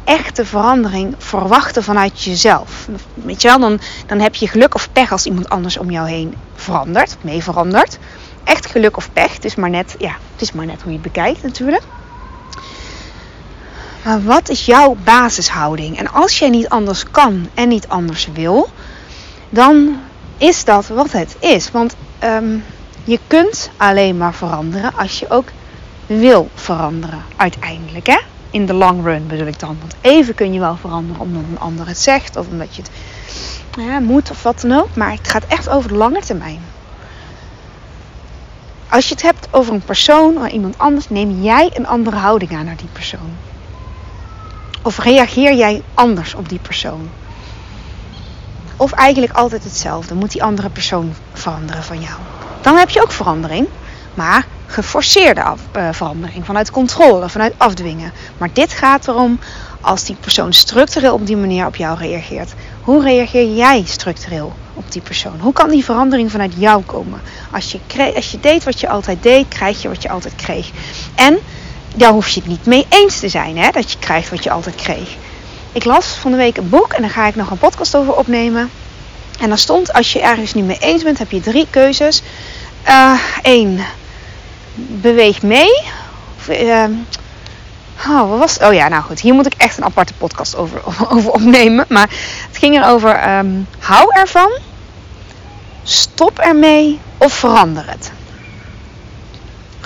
echte 0.04 0.46
verandering 0.46 1.16
verwachten 1.18 1.84
vanuit 1.84 2.24
jezelf. 2.24 2.88
Weet 3.14 3.42
je 3.42 3.48
wel, 3.48 3.60
dan, 3.60 3.80
dan 4.06 4.20
heb 4.20 4.36
je 4.36 4.48
geluk 4.48 4.76
of 4.76 4.92
pech 4.92 5.12
als 5.12 5.26
iemand 5.26 5.50
anders 5.50 5.78
om 5.78 5.92
jou 5.92 6.10
heen 6.10 6.36
verandert, 6.56 7.18
mee 7.22 7.44
verandert. 7.44 7.98
Echt 8.44 8.66
geluk 8.66 8.98
of 8.98 9.10
pech, 9.14 9.34
het 9.34 9.46
is 9.46 9.56
maar 9.56 9.70
net, 9.70 9.96
ja, 9.98 10.16
het 10.32 10.42
is 10.42 10.52
maar 10.52 10.66
net 10.66 10.82
hoe 10.82 10.92
je 10.92 10.98
het 10.98 11.14
bekijkt 11.14 11.44
natuurlijk. 11.44 11.84
Maar 14.06 14.24
wat 14.24 14.50
is 14.50 14.66
jouw 14.66 14.96
basishouding? 15.04 15.98
En 15.98 16.12
als 16.12 16.40
jij 16.40 16.50
niet 16.50 16.70
anders 16.70 17.12
kan 17.12 17.50
en 17.54 17.68
niet 17.68 17.88
anders 17.88 18.28
wil, 18.34 18.70
dan 19.50 20.00
is 20.38 20.64
dat 20.64 20.88
wat 20.88 21.12
het 21.12 21.36
is. 21.40 21.72
Want 21.72 21.96
um, 22.24 22.64
je 23.04 23.20
kunt 23.28 23.70
alleen 23.78 24.18
maar 24.18 24.34
veranderen 24.34 24.94
als 24.96 25.20
je 25.20 25.30
ook 25.30 25.48
wil 26.06 26.50
veranderen, 26.54 27.24
uiteindelijk. 27.36 28.08
Hè? 28.08 28.20
In 28.50 28.66
de 28.66 28.74
long 28.74 29.04
run 29.04 29.28
bedoel 29.28 29.48
ik 29.48 29.60
dan. 29.60 29.78
Want 29.80 29.96
even 30.02 30.36
kun 30.36 30.54
je 30.54 30.60
wel 30.60 30.76
veranderen 30.76 31.22
omdat 31.22 31.44
een 31.50 31.60
ander 31.60 31.88
het 31.88 32.00
zegt 32.00 32.36
of 32.36 32.48
omdat 32.48 32.76
je 32.76 32.82
het 32.82 32.92
ja, 33.78 34.00
moet 34.00 34.32
of 34.32 34.44
wat 34.44 34.62
dan 34.62 34.72
ook. 34.72 34.96
Maar 34.96 35.12
het 35.12 35.28
gaat 35.28 35.46
echt 35.48 35.70
over 35.70 35.90
de 35.90 35.96
lange 35.96 36.22
termijn. 36.22 36.60
Als 38.90 39.08
je 39.08 39.14
het 39.14 39.24
hebt 39.24 39.48
over 39.52 39.74
een 39.74 39.82
persoon 39.82 40.38
of 40.38 40.48
iemand 40.48 40.78
anders, 40.78 41.10
neem 41.10 41.42
jij 41.42 41.72
een 41.74 41.88
andere 41.88 42.16
houding 42.16 42.56
aan 42.56 42.66
naar 42.66 42.78
die 42.78 42.90
persoon. 42.92 43.54
Of 44.86 44.98
reageer 44.98 45.54
jij 45.54 45.82
anders 45.94 46.34
op 46.34 46.50
die 46.50 46.60
persoon? 46.60 47.10
Of 48.78 48.92
eigenlijk 48.92 49.34
altijd 49.34 49.64
hetzelfde. 49.64 50.16
Moet 50.16 50.32
die 50.32 50.44
andere 50.44 50.70
persoon 50.70 51.14
veranderen 51.34 51.84
van 51.84 52.02
jou? 52.02 52.16
Dan 52.62 52.78
heb 52.78 52.90
je 52.90 53.02
ook 53.02 53.12
verandering. 53.12 53.68
Maar 54.14 54.46
geforceerde 54.68 55.44
uh, 55.78 55.90
verandering. 55.92 56.46
Vanuit 56.46 56.72
controle, 56.72 57.30
vanuit 57.30 57.54
afdwingen. 57.58 58.12
Maar 58.38 58.50
dit 58.54 58.74
gaat 58.74 59.08
erom 59.08 59.40
als 59.82 60.04
die 60.04 60.16
persoon 60.16 60.54
structureel 60.54 61.14
op 61.14 61.28
die 61.28 61.38
manier 61.38 61.66
op 61.66 61.76
jou 61.76 61.98
reageert. 61.98 62.54
Hoe 62.82 63.04
reageer 63.04 63.56
jij 63.56 63.84
structureel 63.86 64.54
op 64.74 64.92
die 64.92 65.02
persoon? 65.02 65.40
Hoe 65.40 65.54
kan 65.54 65.70
die 65.70 65.84
verandering 65.84 66.32
vanuit 66.32 66.54
jou 66.58 66.84
komen? 66.84 67.22
Als 67.52 67.72
je, 67.72 67.80
als 68.16 68.32
je 68.32 68.40
deed 68.40 68.64
wat 68.64 68.80
je 68.80 68.90
altijd 68.90 69.24
deed, 69.24 69.48
krijg 69.48 69.82
je 69.82 69.88
wat 69.88 70.02
je 70.02 70.10
altijd 70.10 70.36
kreeg. 70.36 70.70
En 71.16 71.40
daar 71.96 72.12
hoef 72.12 72.28
je 72.28 72.40
het 72.40 72.50
niet 72.50 72.66
mee 72.66 72.86
eens 72.90 73.20
te 73.20 73.30
zijn, 73.30 73.58
hè, 73.58 73.70
dat 73.70 73.92
je 73.92 73.98
krijgt 74.00 74.30
wat 74.30 74.44
je 74.44 74.52
altijd 74.52 74.76
kreeg. 74.76 75.16
Ik 75.72 75.86
las 75.86 76.08
van 76.08 76.32
de 76.32 76.38
week 76.38 76.58
een 76.58 76.70
boek 76.70 76.94
en 76.94 77.02
daar 77.02 77.12
ga 77.12 77.28
ik 77.28 77.36
nog 77.36 77.52
een 77.52 77.58
podcast 77.58 77.96
over 77.96 78.14
opnemen. 78.14 78.70
En 79.40 79.50
daar 79.50 79.58
stond, 79.58 79.94
als 79.94 80.14
je 80.14 80.22
ergens 80.22 80.54
niet 80.54 80.66
mee 80.66 80.78
eens 80.80 81.04
bent, 81.04 81.18
heb 81.18 81.32
je 81.32 81.40
drie 81.40 81.68
keuzes. 81.70 82.22
Eén, 83.42 83.72
uh, 83.74 83.84
beweeg 84.76 85.42
mee. 85.42 85.82
Uh, 86.50 86.84
oh, 88.08 88.30
wat 88.30 88.40
was 88.40 88.60
Oh 88.60 88.74
ja, 88.74 88.88
nou 88.88 89.04
goed. 89.04 89.20
Hier 89.20 89.34
moet 89.34 89.46
ik 89.46 89.54
echt 89.58 89.78
een 89.78 89.84
aparte 89.84 90.14
podcast 90.14 90.56
over, 90.56 90.82
over 91.16 91.32
opnemen. 91.32 91.86
Maar 91.90 92.10
het 92.48 92.58
ging 92.58 92.76
erover, 92.76 93.38
um, 93.38 93.68
hou 93.80 94.10
ervan. 94.14 94.52
Stop 95.84 96.40
ermee 96.40 97.00
of 97.18 97.34
verander 97.34 97.86
het. 97.88 98.12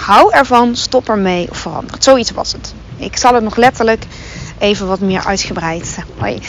Hou 0.10 0.32
ervan, 0.32 0.75
stop 0.75 1.10
ermee 1.10 1.50
of 1.50 1.58
verander. 1.58 1.96
Zoiets 2.00 2.32
was 2.32 2.51
het. 2.51 2.74
Ik 2.98 3.18
zal 3.18 3.34
het 3.34 3.44
nog 3.44 3.56
letterlijk 3.56 4.06
even 4.60 4.88
wat 4.88 5.00
meer 5.00 5.25
uitgebreid, 5.25 5.98
hoi, 6.18 6.42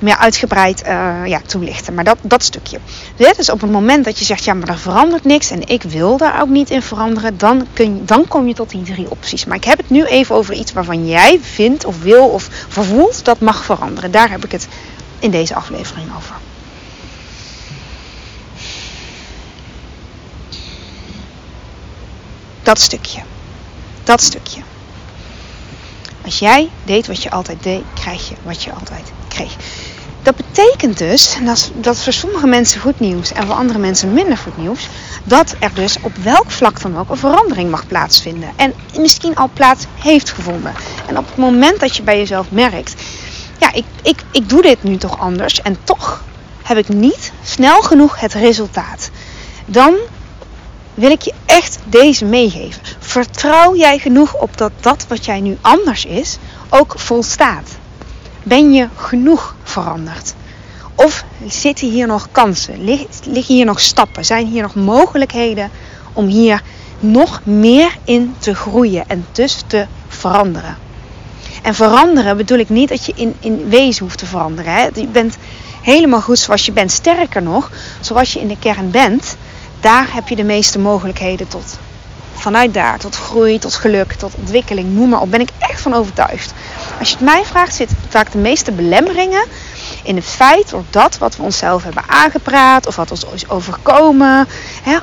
meer 0.00 0.16
uitgebreid 0.16 0.82
uh, 0.86 1.26
ja, 1.26 1.40
toelichten. 1.46 1.94
Maar 1.94 2.04
dat, 2.04 2.18
dat 2.22 2.42
stukje. 2.42 2.78
Dus 3.16 3.50
op 3.50 3.60
het 3.60 3.70
moment 3.70 4.04
dat 4.04 4.18
je 4.18 4.24
zegt, 4.24 4.44
ja, 4.44 4.54
maar 4.54 4.68
er 4.68 4.78
verandert 4.78 5.24
niks 5.24 5.50
en 5.50 5.68
ik 5.68 5.82
wil 5.82 6.16
daar 6.16 6.42
ook 6.42 6.48
niet 6.48 6.70
in 6.70 6.82
veranderen, 6.82 7.38
dan, 7.38 7.66
kun 7.72 8.02
dan 8.06 8.28
kom 8.28 8.46
je 8.46 8.54
tot 8.54 8.70
die 8.70 8.82
drie 8.82 9.10
opties. 9.10 9.44
Maar 9.44 9.56
ik 9.56 9.64
heb 9.64 9.78
het 9.78 9.90
nu 9.90 10.04
even 10.04 10.34
over 10.34 10.54
iets 10.54 10.72
waarvan 10.72 11.06
jij 11.06 11.38
vindt 11.42 11.84
of 11.84 12.02
wil 12.02 12.28
of 12.28 12.48
vervoelt 12.68 13.24
dat 13.24 13.40
mag 13.40 13.64
veranderen. 13.64 14.10
Daar 14.10 14.30
heb 14.30 14.44
ik 14.44 14.52
het 14.52 14.68
in 15.18 15.30
deze 15.30 15.54
aflevering 15.54 16.08
over. 16.16 16.34
Dat 22.70 22.80
stukje. 22.80 23.20
Dat 24.04 24.22
stukje. 24.22 24.60
Als 26.24 26.38
jij 26.38 26.70
deed 26.84 27.06
wat 27.06 27.22
je 27.22 27.30
altijd 27.30 27.62
deed, 27.62 27.82
krijg 27.94 28.28
je 28.28 28.34
wat 28.42 28.62
je 28.62 28.72
altijd 28.72 29.12
kreeg. 29.28 29.56
Dat 30.22 30.36
betekent 30.36 30.98
dus, 30.98 31.36
dat 31.44 31.70
dat 31.74 32.02
voor 32.02 32.12
sommige 32.12 32.46
mensen 32.46 32.80
goed 32.80 33.00
nieuws 33.00 33.32
en 33.32 33.46
voor 33.46 33.54
andere 33.54 33.78
mensen 33.78 34.12
minder 34.12 34.36
goed 34.36 34.56
nieuws, 34.56 34.88
dat 35.24 35.54
er 35.58 35.74
dus 35.74 35.96
op 36.02 36.16
welk 36.16 36.50
vlak 36.50 36.80
dan 36.80 36.98
ook 36.98 37.10
een 37.10 37.16
verandering 37.16 37.70
mag 37.70 37.86
plaatsvinden. 37.86 38.52
En 38.56 38.74
misschien 38.98 39.36
al 39.36 39.50
plaats 39.52 39.84
heeft 39.98 40.30
gevonden. 40.30 40.74
En 41.06 41.18
op 41.18 41.26
het 41.26 41.36
moment 41.36 41.80
dat 41.80 41.96
je 41.96 42.02
bij 42.02 42.18
jezelf 42.18 42.50
merkt, 42.50 42.94
ja, 43.58 43.72
ik, 43.72 43.84
ik, 44.02 44.22
ik 44.32 44.48
doe 44.48 44.62
dit 44.62 44.82
nu 44.82 44.96
toch 44.96 45.18
anders 45.18 45.62
en 45.62 45.76
toch 45.84 46.24
heb 46.62 46.76
ik 46.76 46.88
niet 46.88 47.32
snel 47.42 47.82
genoeg 47.82 48.20
het 48.20 48.34
resultaat. 48.34 49.10
Dan 49.66 49.94
wil 51.00 51.10
ik 51.10 51.22
je 51.22 51.32
echt 51.46 51.78
deze 51.84 52.24
meegeven. 52.24 52.82
Vertrouw 52.98 53.76
jij 53.76 53.98
genoeg 53.98 54.34
op 54.34 54.56
dat 54.56 54.72
dat 54.80 55.06
wat 55.08 55.24
jij 55.24 55.40
nu 55.40 55.58
anders 55.60 56.04
is 56.04 56.38
ook 56.68 56.94
volstaat? 56.96 57.70
Ben 58.42 58.72
je 58.72 58.88
genoeg 58.96 59.56
veranderd? 59.62 60.34
Of 60.94 61.24
zitten 61.46 61.90
hier 61.90 62.06
nog 62.06 62.28
kansen? 62.32 62.84
Liggen 63.24 63.54
hier 63.54 63.64
nog 63.64 63.80
stappen? 63.80 64.24
Zijn 64.24 64.46
hier 64.46 64.62
nog 64.62 64.74
mogelijkheden 64.74 65.70
om 66.12 66.26
hier 66.26 66.62
nog 66.98 67.40
meer 67.44 67.96
in 68.04 68.34
te 68.38 68.54
groeien 68.54 69.04
en 69.08 69.26
dus 69.32 69.62
te 69.66 69.86
veranderen? 70.08 70.76
En 71.62 71.74
veranderen 71.74 72.36
bedoel 72.36 72.58
ik 72.58 72.68
niet 72.68 72.88
dat 72.88 73.06
je 73.06 73.12
in, 73.16 73.34
in 73.40 73.68
wezen 73.68 74.04
hoeft 74.04 74.18
te 74.18 74.26
veranderen. 74.26 74.72
Hè? 74.72 74.88
Je 74.94 75.06
bent 75.06 75.36
helemaal 75.82 76.20
goed 76.20 76.38
zoals 76.38 76.66
je 76.66 76.72
bent. 76.72 76.90
Sterker 76.90 77.42
nog, 77.42 77.70
zoals 78.00 78.32
je 78.32 78.40
in 78.40 78.48
de 78.48 78.58
kern 78.58 78.90
bent, 78.90 79.36
daar 79.80 80.14
heb 80.14 80.28
je 80.28 80.36
de 80.36 80.44
meeste 80.44 80.78
mogelijkheden 80.78 81.48
tot 81.48 81.78
vanuit 82.40 82.74
daar 82.74 82.98
tot 82.98 83.16
groei, 83.16 83.58
tot 83.58 83.74
geluk, 83.74 84.12
tot 84.12 84.34
ontwikkeling, 84.34 84.94
noem 84.94 85.08
maar 85.08 85.20
op, 85.20 85.30
ben 85.30 85.40
ik 85.40 85.50
echt 85.58 85.80
van 85.80 85.94
overtuigd. 85.94 86.52
Als 86.98 87.08
je 87.08 87.14
het 87.14 87.24
mij 87.24 87.44
vraagt, 87.44 87.74
zitten 87.74 87.96
vaak 88.08 88.32
de 88.32 88.38
meeste 88.38 88.72
belemmeringen 88.72 89.44
in 90.02 90.16
het 90.16 90.24
feit 90.24 90.72
of 90.72 90.82
dat 90.90 91.18
wat 91.18 91.36
we 91.36 91.42
onszelf 91.42 91.82
hebben 91.82 92.02
aangepraat 92.06 92.86
of 92.86 92.96
wat 92.96 93.10
ons 93.10 93.24
is 93.34 93.48
overkomen. 93.48 94.48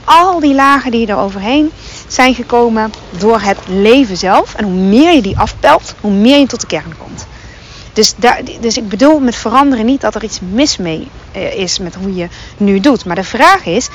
Al 0.04 0.40
die 0.40 0.54
lagen 0.54 0.92
die 0.92 1.08
er 1.08 1.18
overheen 1.18 1.72
zijn 2.08 2.36
gekomen 2.36 2.94
door 3.18 3.40
het 3.40 3.58
leven 3.68 4.18
zelf. 4.18 4.54
En 4.54 4.64
hoe 4.64 4.74
meer 4.74 5.14
je 5.14 5.22
die 5.22 5.38
afpelt, 5.38 5.94
hoe 6.02 6.12
meer 6.12 6.40
je 6.40 6.48
tot 6.48 6.62
de 6.62 6.68
kern 6.68 6.98
komt. 6.98 7.28
Dus, 7.94 8.14
daar, 8.18 8.42
dus 8.60 8.78
ik 8.78 8.90
bedoel 8.90 9.20
met 9.20 9.36
veranderen 9.36 9.86
niet 9.86 10.02
dat 10.02 10.16
er 10.16 10.24
iets 10.24 10.40
mis 10.52 10.78
mee 10.78 11.08
eh, 11.32 11.54
is 11.54 11.80
met 11.80 11.96
hoe 11.96 12.16
je 12.16 12.28
nu 12.58 12.80
doet. 12.80 13.06
Maar 13.06 13.16
de 13.16 13.24
vraag 13.24 13.66
is, 13.66 13.90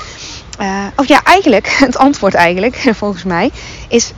uh, 0.61 0.87
of 0.97 1.09
ja, 1.09 1.23
eigenlijk, 1.23 1.66
het 1.87 1.97
antwoord 1.97 2.35
eigenlijk, 2.35 2.76
volgens 3.02 3.25
mij, 3.25 3.50
is 3.88 4.12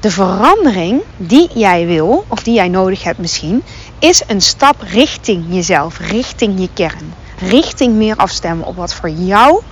de 0.00 0.10
verandering 0.10 1.02
die 1.16 1.48
jij 1.54 1.86
wil, 1.86 2.24
of 2.28 2.42
die 2.42 2.54
jij 2.54 2.68
nodig 2.68 3.02
hebt 3.02 3.18
misschien, 3.18 3.62
is 3.98 4.22
een 4.26 4.40
stap 4.40 4.80
richting 4.80 5.44
jezelf, 5.48 5.98
richting 5.98 6.60
je 6.60 6.68
kern. 6.74 7.14
Richting 7.38 7.94
meer 7.94 8.16
afstemmen 8.16 8.66
op 8.66 8.76
wat 8.76 8.94
voor 8.94 9.10
jou 9.10 9.62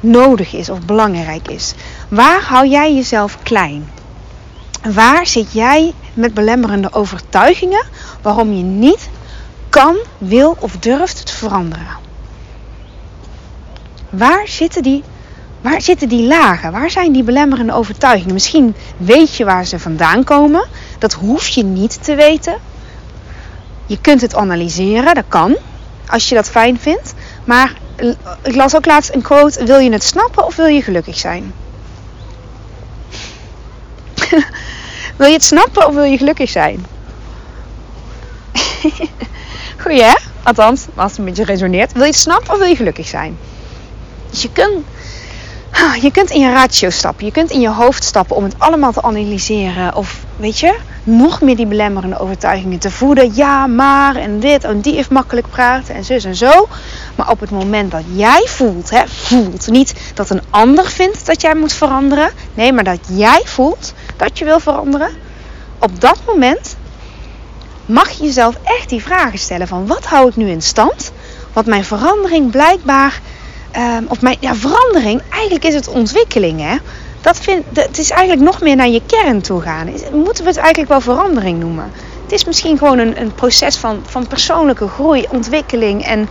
nodig 0.00 0.52
is 0.52 0.68
of 0.68 0.80
belangrijk 0.80 1.48
is. 1.48 1.74
Waar 2.08 2.42
hou 2.42 2.68
jij 2.68 2.94
jezelf 2.94 3.38
klein? 3.42 3.90
Waar 4.92 5.26
zit 5.26 5.52
jij 5.52 5.94
met 6.14 6.34
belemmerende 6.34 6.92
overtuigingen 6.92 7.84
waarom 8.22 8.52
je 8.52 8.62
niet 8.62 9.08
kan, 9.68 9.96
wil 10.18 10.56
of 10.60 10.76
durft 10.76 11.26
te 11.26 11.34
veranderen? 11.34 12.03
Waar 14.16 14.48
zitten 14.48 14.82
die, 14.82 15.02
waar 15.60 15.80
zitten 15.80 16.08
die 16.08 16.26
lagen? 16.26 16.72
Waar 16.72 16.90
zijn 16.90 17.12
die 17.12 17.22
belemmerende 17.22 17.72
overtuigingen? 17.72 18.34
Misschien 18.34 18.74
weet 18.96 19.36
je 19.36 19.44
waar 19.44 19.64
ze 19.64 19.78
vandaan 19.78 20.24
komen. 20.24 20.66
Dat 20.98 21.12
hoef 21.12 21.48
je 21.48 21.64
niet 21.64 22.04
te 22.04 22.14
weten. 22.14 22.56
Je 23.86 24.00
kunt 24.00 24.20
het 24.20 24.34
analyseren, 24.34 25.14
dat 25.14 25.24
kan, 25.28 25.56
als 26.06 26.28
je 26.28 26.34
dat 26.34 26.50
fijn 26.50 26.78
vindt. 26.78 27.14
Maar 27.44 27.72
ik 28.42 28.54
las 28.54 28.76
ook 28.76 28.86
laatst 28.86 29.14
een 29.14 29.22
quote: 29.22 29.64
Wil 29.64 29.78
je 29.78 29.92
het 29.92 30.04
snappen 30.04 30.46
of 30.46 30.56
wil 30.56 30.66
je 30.66 30.82
gelukkig 30.82 31.18
zijn? 31.18 31.54
wil 35.16 35.26
je 35.26 35.32
het 35.32 35.44
snappen 35.44 35.86
of 35.86 35.94
wil 35.94 36.04
je 36.04 36.16
gelukkig 36.16 36.50
zijn? 36.50 36.86
Goeie 39.82 40.02
hè? 40.02 40.14
Althans, 40.42 40.86
als 40.94 41.10
het 41.10 41.18
een 41.18 41.24
beetje 41.24 41.44
resoneert. 41.44 41.92
Wil 41.92 42.02
je 42.02 42.08
het 42.08 42.18
snappen 42.18 42.52
of 42.52 42.58
wil 42.58 42.68
je 42.68 42.76
gelukkig 42.76 43.06
zijn? 43.06 43.38
Dus 44.34 44.42
je 44.42 44.52
kunt, 44.52 44.84
je 46.02 46.10
kunt 46.10 46.30
in 46.30 46.40
je 46.40 46.52
ratio 46.52 46.90
stappen. 46.90 47.24
Je 47.24 47.32
kunt 47.32 47.50
in 47.50 47.60
je 47.60 47.68
hoofd 47.68 48.04
stappen 48.04 48.36
om 48.36 48.44
het 48.44 48.54
allemaal 48.58 48.92
te 48.92 49.02
analyseren. 49.02 49.94
Of 49.94 50.24
weet 50.36 50.58
je, 50.58 50.78
nog 51.04 51.40
meer 51.40 51.56
die 51.56 51.66
belemmerende 51.66 52.18
overtuigingen 52.18 52.78
te 52.78 52.90
voeden. 52.90 53.34
Ja, 53.34 53.66
maar 53.66 54.16
en 54.16 54.40
dit 54.40 54.64
en 54.64 54.80
die 54.80 54.94
heeft 54.94 55.10
makkelijk 55.10 55.48
praten 55.48 55.94
en 55.94 56.04
zus 56.04 56.24
en 56.24 56.34
zo. 56.36 56.68
Maar 57.14 57.30
op 57.30 57.40
het 57.40 57.50
moment 57.50 57.90
dat 57.90 58.02
jij 58.14 58.46
voelt, 58.48 58.90
hè, 58.90 59.02
voelt 59.08 59.66
niet 59.66 59.94
dat 60.14 60.30
een 60.30 60.42
ander 60.50 60.86
vindt 60.86 61.26
dat 61.26 61.40
jij 61.40 61.54
moet 61.54 61.72
veranderen. 61.72 62.30
Nee, 62.54 62.72
maar 62.72 62.84
dat 62.84 63.00
jij 63.08 63.42
voelt 63.44 63.92
dat 64.16 64.38
je 64.38 64.44
wil 64.44 64.60
veranderen. 64.60 65.10
Op 65.78 66.00
dat 66.00 66.18
moment 66.26 66.76
mag 67.86 68.10
je 68.10 68.24
jezelf 68.24 68.54
echt 68.64 68.88
die 68.88 69.02
vragen 69.02 69.38
stellen 69.38 69.68
van 69.68 69.86
wat 69.86 70.04
hou 70.04 70.28
ik 70.28 70.36
nu 70.36 70.48
in 70.48 70.62
stand? 70.62 71.12
Wat 71.52 71.66
mijn 71.66 71.84
verandering 71.84 72.50
blijkbaar, 72.50 73.20
um, 73.76 74.06
of 74.08 74.20
mijn 74.20 74.36
ja, 74.40 74.54
verandering, 74.54 75.22
eigenlijk 75.30 75.64
is 75.64 75.74
het 75.74 75.88
ontwikkeling 75.88 76.60
hè 76.60 76.76
dat 77.24 77.38
vind, 77.38 77.64
het 77.72 77.98
is 77.98 78.10
eigenlijk 78.10 78.42
nog 78.42 78.60
meer 78.60 78.76
naar 78.76 78.88
je 78.88 79.02
kern 79.06 79.40
toe 79.40 79.60
gaan. 79.60 79.88
Moeten 80.12 80.44
we 80.44 80.50
het 80.50 80.58
eigenlijk 80.58 80.88
wel 80.88 81.00
verandering 81.00 81.60
noemen? 81.60 81.92
Het 82.22 82.32
is 82.32 82.44
misschien 82.44 82.78
gewoon 82.78 82.98
een, 82.98 83.20
een 83.20 83.34
proces 83.34 83.76
van, 83.76 84.02
van 84.06 84.26
persoonlijke 84.26 84.88
groei, 84.88 85.26
ontwikkeling 85.30 86.04
en 86.04 86.28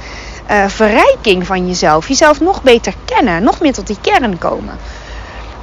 uh, 0.52 0.68
verrijking 0.68 1.46
van 1.46 1.68
jezelf. 1.68 2.08
Jezelf 2.08 2.40
nog 2.40 2.64
beter 2.64 2.94
kennen, 3.06 3.44
nog 3.44 3.60
meer 3.60 3.74
tot 3.74 3.88
die 3.88 3.98
kern 4.02 4.38
komen. 4.38 4.78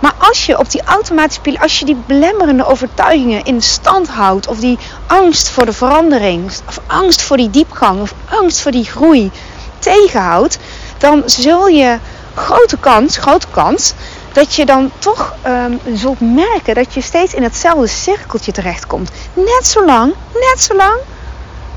Maar 0.01 0.15
als 0.19 0.47
je 0.47 0.59
op 0.59 0.71
die 0.71 0.83
automatische 0.85 1.61
als 1.61 1.79
je 1.79 1.85
die 1.85 2.03
belemmerende 2.07 2.67
overtuigingen 2.67 3.45
in 3.45 3.63
stand 3.63 4.09
houdt, 4.09 4.47
of 4.47 4.59
die 4.59 4.79
angst 5.07 5.49
voor 5.49 5.67
de 5.67 5.73
verandering, 5.73 6.53
of 6.69 6.81
angst 6.87 7.23
voor 7.23 7.37
die 7.37 7.51
diepgang, 7.51 8.01
of 8.01 8.15
angst 8.29 8.61
voor 8.61 8.73
die 8.73 8.85
groei 8.85 9.31
tegenhoudt, 9.79 10.59
dan 11.01 11.23
zul 11.27 11.67
je 11.67 11.99
grote 12.35 12.77
kans, 12.77 13.17
grote 13.17 13.47
kans, 13.51 13.95
dat 14.33 14.55
je 14.55 14.67
dan 14.67 14.91
toch 14.99 15.35
um, 15.47 15.81
zult 15.95 16.21
merken 16.21 16.75
dat 16.75 16.95
je 16.95 17.01
steeds 17.01 17.35
in 17.35 17.43
hetzelfde 17.43 17.87
cirkeltje 17.87 18.53
terechtkomt. 18.53 19.11
Net 19.35 19.67
zo 19.67 19.85
lang, 19.85 20.15
net 20.33 20.61
zo 20.61 20.77
lang, 20.77 20.99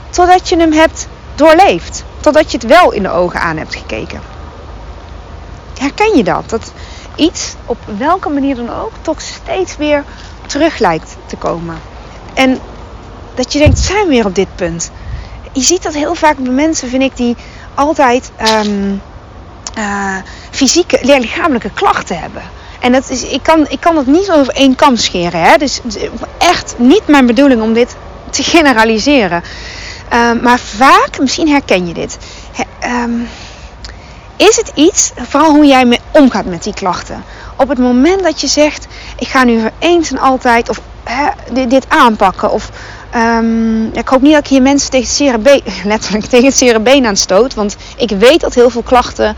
totdat 0.10 0.50
je 0.50 0.58
hem 0.58 0.72
hebt 0.72 1.08
doorleefd. 1.36 2.04
Totdat 2.20 2.52
je 2.52 2.58
het 2.58 2.68
wel 2.68 2.92
in 2.92 3.04
de 3.04 3.12
ogen 3.12 3.40
aan 3.40 3.58
hebt 3.58 3.76
gekeken. 3.76 4.22
Herken 5.78 6.18
je 6.18 6.24
dat? 6.24 6.50
Dat 6.50 6.72
iets, 7.16 7.56
op 7.66 7.78
welke 7.98 8.30
manier 8.30 8.56
dan 8.56 8.74
ook, 8.74 8.92
toch 9.02 9.22
steeds 9.22 9.78
weer 9.78 10.04
terug 10.46 10.80
lijkt 10.80 11.16
te 11.26 11.36
komen. 11.36 11.82
En 12.34 12.60
dat 13.36 13.54
je 13.54 13.60
denkt, 13.60 13.80
zijn 13.80 14.04
we 14.04 14.10
weer 14.10 14.26
op 14.26 14.36
dit 14.36 14.56
punt? 14.56 14.92
Je 15.52 15.62
ziet 15.62 15.84
dat 15.84 15.94
heel 15.94 16.16
vaak 16.16 16.38
bij 16.38 16.52
mensen, 16.52 16.90
vind 16.90 17.04
ik, 17.04 17.18
die 17.18 17.36
altijd... 17.74 18.32
Um, 18.66 19.02
uh, 19.78 20.16
fysieke, 20.52 21.00
lichamelijke 21.02 21.70
klachten 21.74 22.20
hebben. 22.20 22.42
En 22.80 22.92
dat 22.92 23.10
is, 23.10 23.24
ik, 23.24 23.44
kan, 23.44 23.66
ik 23.70 23.80
kan 23.80 23.98
het 23.98 24.08
niet 24.08 24.32
over 24.32 24.54
één 24.54 24.76
kam 24.76 24.96
scheren. 24.96 25.42
Hè? 25.42 25.58
Dus 25.58 25.80
echt 26.38 26.76
niet 26.78 27.08
mijn 27.08 27.26
bedoeling 27.26 27.62
om 27.62 27.74
dit 27.74 27.96
te 28.30 28.44
generaliseren. 28.44 29.44
Uh, 30.14 30.32
maar 30.42 30.60
vaak, 30.60 31.20
misschien 31.20 31.48
herken 31.50 31.88
je 31.88 31.94
dit. 31.94 32.18
um, 32.86 33.28
is 34.36 34.56
het 34.56 34.72
iets, 34.76 35.12
vooral 35.16 35.52
hoe 35.52 35.66
jij 35.66 35.86
mee 35.86 36.00
omgaat 36.12 36.46
met 36.46 36.64
die 36.64 36.74
klachten. 36.74 37.24
Op 37.56 37.70
het 37.70 37.78
moment 37.78 38.24
dat 38.24 38.42
je 38.42 38.48
zegt, 38.48 38.88
ik 39.18 39.28
ga 39.28 39.44
nu 39.44 39.62
voor 39.62 39.72
eens 39.80 40.12
en 40.12 40.18
altijd 40.18 40.70
of, 40.70 40.80
dit, 41.52 41.86
aanpakken. 41.90 42.52
Of 42.52 42.70
um, 43.16 43.94
ik 43.94 44.08
hoop 44.08 44.22
niet 44.22 44.34
dat 44.34 44.44
ik 44.44 44.50
hier 44.50 44.62
mensen 44.62 44.90
tegen 44.90 45.08
het 45.08 45.16
zere 45.16 45.38
been, 45.38 45.62
letterlijk 45.94 46.26
tegen 46.26 46.46
het 46.46 46.58
zere 46.58 47.06
aan 47.08 47.18
stoot. 47.18 47.54
Want 47.54 47.76
ik 47.98 48.10
weet 48.10 48.42
dat 48.42 48.54
heel 48.54 48.70
veel 48.70 48.84
klachten 48.84 49.36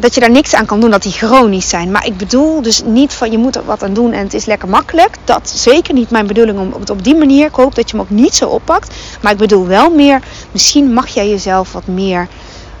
dat 0.00 0.14
je 0.14 0.20
daar 0.20 0.30
niks 0.30 0.54
aan 0.54 0.66
kan 0.66 0.80
doen, 0.80 0.90
dat 0.90 1.02
die 1.02 1.12
chronisch 1.12 1.68
zijn. 1.68 1.90
Maar 1.90 2.06
ik 2.06 2.16
bedoel 2.16 2.62
dus 2.62 2.82
niet 2.84 3.12
van 3.12 3.30
je 3.30 3.38
moet 3.38 3.56
er 3.56 3.64
wat 3.64 3.82
aan 3.82 3.94
doen 3.94 4.12
en 4.12 4.22
het 4.22 4.34
is 4.34 4.44
lekker 4.44 4.68
makkelijk. 4.68 5.16
Dat 5.24 5.50
is 5.54 5.62
zeker 5.62 5.94
niet 5.94 6.10
mijn 6.10 6.26
bedoeling 6.26 6.58
om 6.58 6.80
het 6.80 6.90
op 6.90 7.04
die 7.04 7.14
manier. 7.14 7.46
Ik 7.46 7.54
hoop 7.54 7.74
dat 7.74 7.90
je 7.90 7.96
hem 7.96 8.06
ook 8.06 8.18
niet 8.18 8.34
zo 8.34 8.48
oppakt. 8.48 8.94
Maar 9.22 9.32
ik 9.32 9.38
bedoel 9.38 9.66
wel 9.66 9.90
meer, 9.90 10.20
misschien 10.52 10.92
mag 10.92 11.08
jij 11.08 11.28
jezelf 11.28 11.72
wat 11.72 11.86
meer 11.86 12.28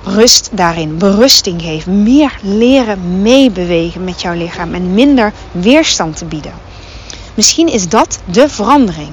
rust 0.02 0.48
daarin, 0.52 0.98
berusting 0.98 1.62
geven. 1.62 2.02
Meer 2.02 2.38
leren 2.42 3.22
meebewegen 3.22 4.04
met 4.04 4.20
jouw 4.20 4.34
lichaam 4.34 4.74
en 4.74 4.94
minder 4.94 5.32
weerstand 5.52 6.16
te 6.16 6.24
bieden. 6.24 6.52
Misschien 7.34 7.68
is 7.68 7.88
dat 7.88 8.18
de 8.24 8.48
verandering. 8.48 9.10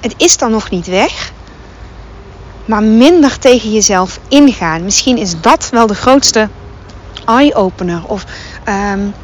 Het 0.00 0.14
is 0.16 0.36
dan 0.36 0.50
nog 0.50 0.70
niet 0.70 0.86
weg, 0.86 1.32
maar 2.64 2.82
minder 2.82 3.38
tegen 3.38 3.72
jezelf 3.72 4.18
ingaan. 4.28 4.84
Misschien 4.84 5.18
is 5.18 5.40
dat 5.40 5.68
wel 5.70 5.86
de 5.86 5.94
grootste 5.94 6.48
eye-opener 7.24 8.02
of 8.06 8.24
um, 8.68 9.14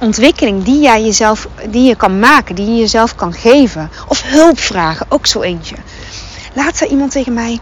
ontwikkeling 0.00 0.64
die 0.64 0.80
jij 0.80 1.04
jezelf, 1.04 1.48
die 1.68 1.82
je 1.82 1.94
kan 1.94 2.18
maken, 2.18 2.54
die 2.54 2.66
je 2.66 2.76
jezelf 2.76 3.14
kan 3.14 3.32
geven. 3.32 3.90
Of 4.08 4.22
hulp 4.22 4.58
vragen, 4.58 5.06
ook 5.08 5.26
zo 5.26 5.40
eentje. 5.40 5.76
Laat 6.54 6.80
er 6.80 6.88
iemand 6.88 7.10
tegen 7.10 7.32
mij, 7.32 7.58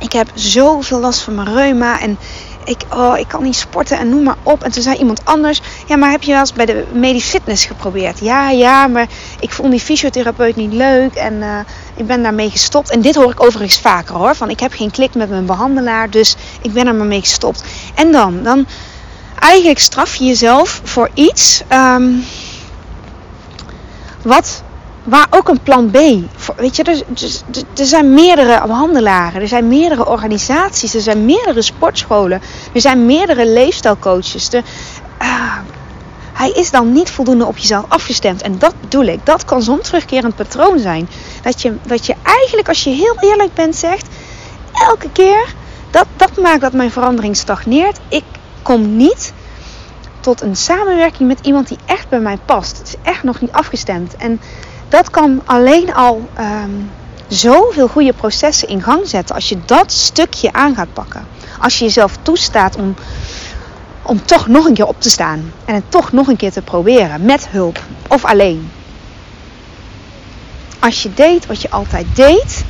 ik 0.00 0.12
heb 0.12 0.30
zoveel 0.34 1.00
last 1.00 1.20
van 1.20 1.34
mijn 1.34 1.54
reuma 1.54 2.00
en 2.00 2.18
ik, 2.64 2.82
oh, 2.90 3.18
ik 3.18 3.28
kan 3.28 3.42
niet 3.42 3.56
sporten 3.56 3.98
en 3.98 4.08
noem 4.08 4.22
maar 4.22 4.36
op. 4.42 4.62
En 4.62 4.72
toen 4.72 4.82
zei 4.82 4.96
iemand 4.96 5.24
anders, 5.24 5.60
ja, 5.86 5.96
maar 5.96 6.10
heb 6.10 6.22
je 6.22 6.30
wel 6.30 6.40
eens 6.40 6.52
bij 6.52 6.66
de 6.66 6.84
medisch 6.92 7.28
fitness 7.28 7.64
geprobeerd? 7.64 8.18
Ja, 8.18 8.50
ja, 8.50 8.86
maar 8.86 9.06
ik 9.40 9.50
vond 9.50 9.70
die 9.70 9.80
fysiotherapeut 9.80 10.56
niet 10.56 10.72
leuk 10.72 11.14
en 11.14 11.34
uh, 11.34 11.58
ik 11.96 12.06
ben 12.06 12.22
daarmee 12.22 12.50
gestopt. 12.50 12.90
En 12.90 13.00
dit 13.00 13.14
hoor 13.14 13.30
ik 13.30 13.42
overigens 13.42 13.80
vaker 13.80 14.14
hoor, 14.14 14.34
van 14.34 14.50
ik 14.50 14.60
heb 14.60 14.72
geen 14.72 14.90
klik 14.90 15.14
met 15.14 15.30
mijn 15.30 15.46
behandelaar, 15.46 16.10
dus 16.10 16.36
ik 16.62 16.72
ben 16.72 16.86
er 16.86 16.94
maar 16.94 17.06
mee 17.06 17.20
gestopt. 17.20 17.64
En 17.94 18.12
dan, 18.12 18.42
dan 18.42 18.66
eigenlijk 19.38 19.78
straf 19.78 20.14
je 20.14 20.24
jezelf 20.24 20.80
voor 20.84 21.10
iets 21.14 21.62
um, 21.72 22.24
wat 24.22 24.62
waar 25.04 25.26
ook 25.30 25.48
een 25.48 25.62
plan 25.62 25.90
B. 25.90 25.96
Weet 26.56 26.76
je, 26.76 26.82
er, 26.82 27.02
er, 27.14 27.62
er, 27.76 27.86
zijn 27.86 28.14
meerdere 28.14 28.66
behandelaren, 28.66 29.42
er 29.42 29.48
zijn 29.48 29.68
meerdere 29.68 30.06
organisaties, 30.06 30.94
er 30.94 31.00
zijn 31.00 31.24
meerdere 31.24 31.62
sportscholen, 31.62 32.42
er 32.72 32.80
zijn 32.80 33.06
meerdere 33.06 33.46
leefstijlcoaches. 33.46 34.48
De, 34.48 34.62
uh, 35.22 35.56
hij 36.32 36.50
is 36.50 36.70
dan 36.70 36.92
niet 36.92 37.10
voldoende 37.10 37.46
op 37.46 37.58
jezelf 37.58 37.84
afgestemd. 37.88 38.42
En 38.42 38.58
dat 38.58 38.74
bedoel 38.80 39.04
ik. 39.04 39.26
Dat 39.26 39.44
kan 39.44 39.62
zo'n 39.62 39.80
terugkerend 39.80 40.36
patroon 40.36 40.78
zijn. 40.78 41.08
Dat 41.42 41.62
je, 41.62 41.76
dat 41.86 42.06
je 42.06 42.14
eigenlijk, 42.22 42.68
als 42.68 42.84
je 42.84 42.90
heel 42.90 43.16
eerlijk 43.20 43.54
bent, 43.54 43.76
zegt: 43.76 44.06
elke 44.72 45.10
keer 45.12 45.54
dat, 45.90 46.06
dat 46.16 46.36
maakt 46.36 46.60
dat 46.60 46.72
mijn 46.72 46.90
verandering 46.90 47.36
stagneert. 47.36 48.00
Ik 48.08 48.24
kom 48.62 48.96
niet 48.96 49.32
tot 50.20 50.40
een 50.40 50.56
samenwerking 50.56 51.28
met 51.28 51.38
iemand 51.42 51.68
die 51.68 51.78
echt 51.84 52.08
bij 52.08 52.20
mij 52.20 52.38
past. 52.44 52.78
Het 52.78 52.86
is 52.86 52.94
echt 53.02 53.22
nog 53.22 53.40
niet 53.40 53.52
afgestemd. 53.52 54.16
En 54.16 54.40
dat 54.88 55.10
kan 55.10 55.42
alleen 55.44 55.94
al 55.94 56.28
um, 56.38 56.90
zoveel 57.28 57.88
goede 57.88 58.12
processen 58.12 58.68
in 58.68 58.82
gang 58.82 59.08
zetten 59.08 59.34
als 59.34 59.48
je 59.48 59.58
dat 59.66 59.92
stukje 59.92 60.52
aan 60.52 60.74
gaat 60.74 60.92
pakken. 60.92 61.26
Als 61.60 61.78
je 61.78 61.84
jezelf 61.84 62.16
toestaat 62.22 62.76
om, 62.76 62.94
om 64.02 64.24
toch 64.24 64.46
nog 64.46 64.66
een 64.66 64.74
keer 64.74 64.86
op 64.86 65.00
te 65.00 65.10
staan 65.10 65.52
en 65.64 65.74
het 65.74 65.84
toch 65.88 66.12
nog 66.12 66.28
een 66.28 66.36
keer 66.36 66.52
te 66.52 66.62
proberen 66.62 67.24
met 67.24 67.48
hulp 67.48 67.80
of 68.08 68.24
alleen. 68.24 68.70
Als 70.78 71.02
je 71.02 71.14
deed 71.14 71.46
wat 71.46 71.62
je 71.62 71.70
altijd 71.70 72.06
deed 72.14 72.64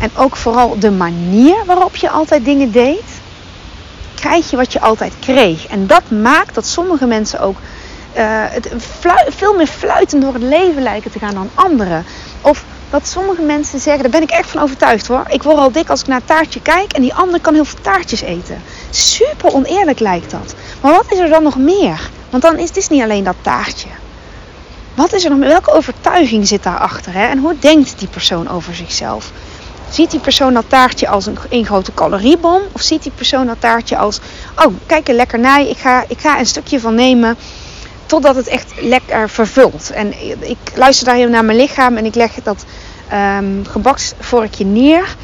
en 0.00 0.10
ook 0.16 0.36
vooral 0.36 0.78
de 0.78 0.90
manier 0.90 1.64
waarop 1.66 1.96
je 1.96 2.10
altijd 2.10 2.44
dingen 2.44 2.72
deed, 2.72 3.04
krijg 4.14 4.50
je 4.50 4.56
wat 4.56 4.72
je 4.72 4.80
altijd 4.80 5.12
kreeg. 5.20 5.66
En 5.66 5.86
dat 5.86 6.10
maakt 6.10 6.54
dat 6.54 6.66
sommige 6.66 7.06
mensen 7.06 7.40
ook 7.40 7.56
het 8.22 8.68
veel 9.28 9.54
meer 9.54 9.66
fluitend 9.66 10.22
door 10.22 10.32
het 10.32 10.42
leven 10.42 10.82
lijken 10.82 11.10
te 11.10 11.18
gaan 11.18 11.34
dan 11.34 11.50
anderen. 11.54 12.04
Of 12.40 12.64
dat 12.90 13.08
sommige 13.08 13.42
mensen 13.42 13.80
zeggen, 13.80 14.02
daar 14.02 14.20
ben 14.20 14.22
ik 14.22 14.30
echt 14.30 14.50
van 14.50 14.62
overtuigd 14.62 15.06
hoor. 15.06 15.24
Ik 15.28 15.42
word 15.42 15.56
al 15.56 15.72
dik 15.72 15.88
als 15.88 16.00
ik 16.00 16.06
naar 16.06 16.20
een 16.20 16.24
taartje 16.24 16.62
kijk 16.62 16.92
en 16.92 17.02
die 17.02 17.14
ander 17.14 17.40
kan 17.40 17.54
heel 17.54 17.64
veel 17.64 17.80
taartjes 17.82 18.20
eten. 18.20 18.62
Super 18.90 19.52
oneerlijk 19.52 20.00
lijkt 20.00 20.30
dat. 20.30 20.54
Maar 20.80 20.92
wat 20.92 21.12
is 21.12 21.18
er 21.18 21.28
dan 21.28 21.42
nog 21.42 21.56
meer? 21.56 22.10
Want 22.30 22.42
dan 22.42 22.58
is 22.58 22.74
het 22.74 22.90
niet 22.90 23.02
alleen 23.02 23.24
dat 23.24 23.36
taartje. 23.40 23.88
Wat 24.94 25.12
is 25.12 25.24
er 25.24 25.30
nog 25.30 25.38
meer? 25.38 25.48
Welke 25.48 25.72
overtuiging 25.72 26.46
zit 26.46 26.62
daarachter? 26.62 27.12
Hè? 27.12 27.26
En 27.26 27.38
hoe 27.38 27.58
denkt 27.58 27.98
die 27.98 28.08
persoon 28.08 28.48
over 28.48 28.74
zichzelf? 28.74 29.30
Ziet 29.90 30.10
die 30.10 30.20
persoon 30.20 30.54
dat 30.54 30.64
taartje 30.68 31.08
als 31.08 31.26
een, 31.26 31.38
een 31.48 31.64
grote 31.64 31.94
caloriebom? 31.94 32.60
Of 32.72 32.80
ziet 32.80 33.02
die 33.02 33.12
persoon 33.14 33.46
dat 33.46 33.60
taartje 33.60 33.96
als, 33.96 34.20
oh 34.64 34.74
kijk 34.86 35.08
een 35.08 35.14
lekkernij, 35.14 35.68
ik 35.68 35.78
ga, 35.78 36.04
ik 36.08 36.18
ga 36.18 36.38
een 36.38 36.46
stukje 36.46 36.80
van 36.80 36.94
nemen 36.94 37.36
totdat 38.06 38.36
het 38.36 38.46
echt 38.46 38.72
lekker 38.80 39.30
vervult. 39.30 39.90
En 39.90 40.14
ik 40.48 40.58
luister 40.74 41.06
daar 41.06 41.16
heel 41.16 41.28
naar 41.28 41.44
mijn 41.44 41.58
lichaam 41.58 41.96
en 41.96 42.04
ik 42.04 42.14
leg 42.14 42.32
dat 42.42 42.64
um, 43.12 43.66
gebaksvorkje 43.66 44.64
neer. 44.64 45.16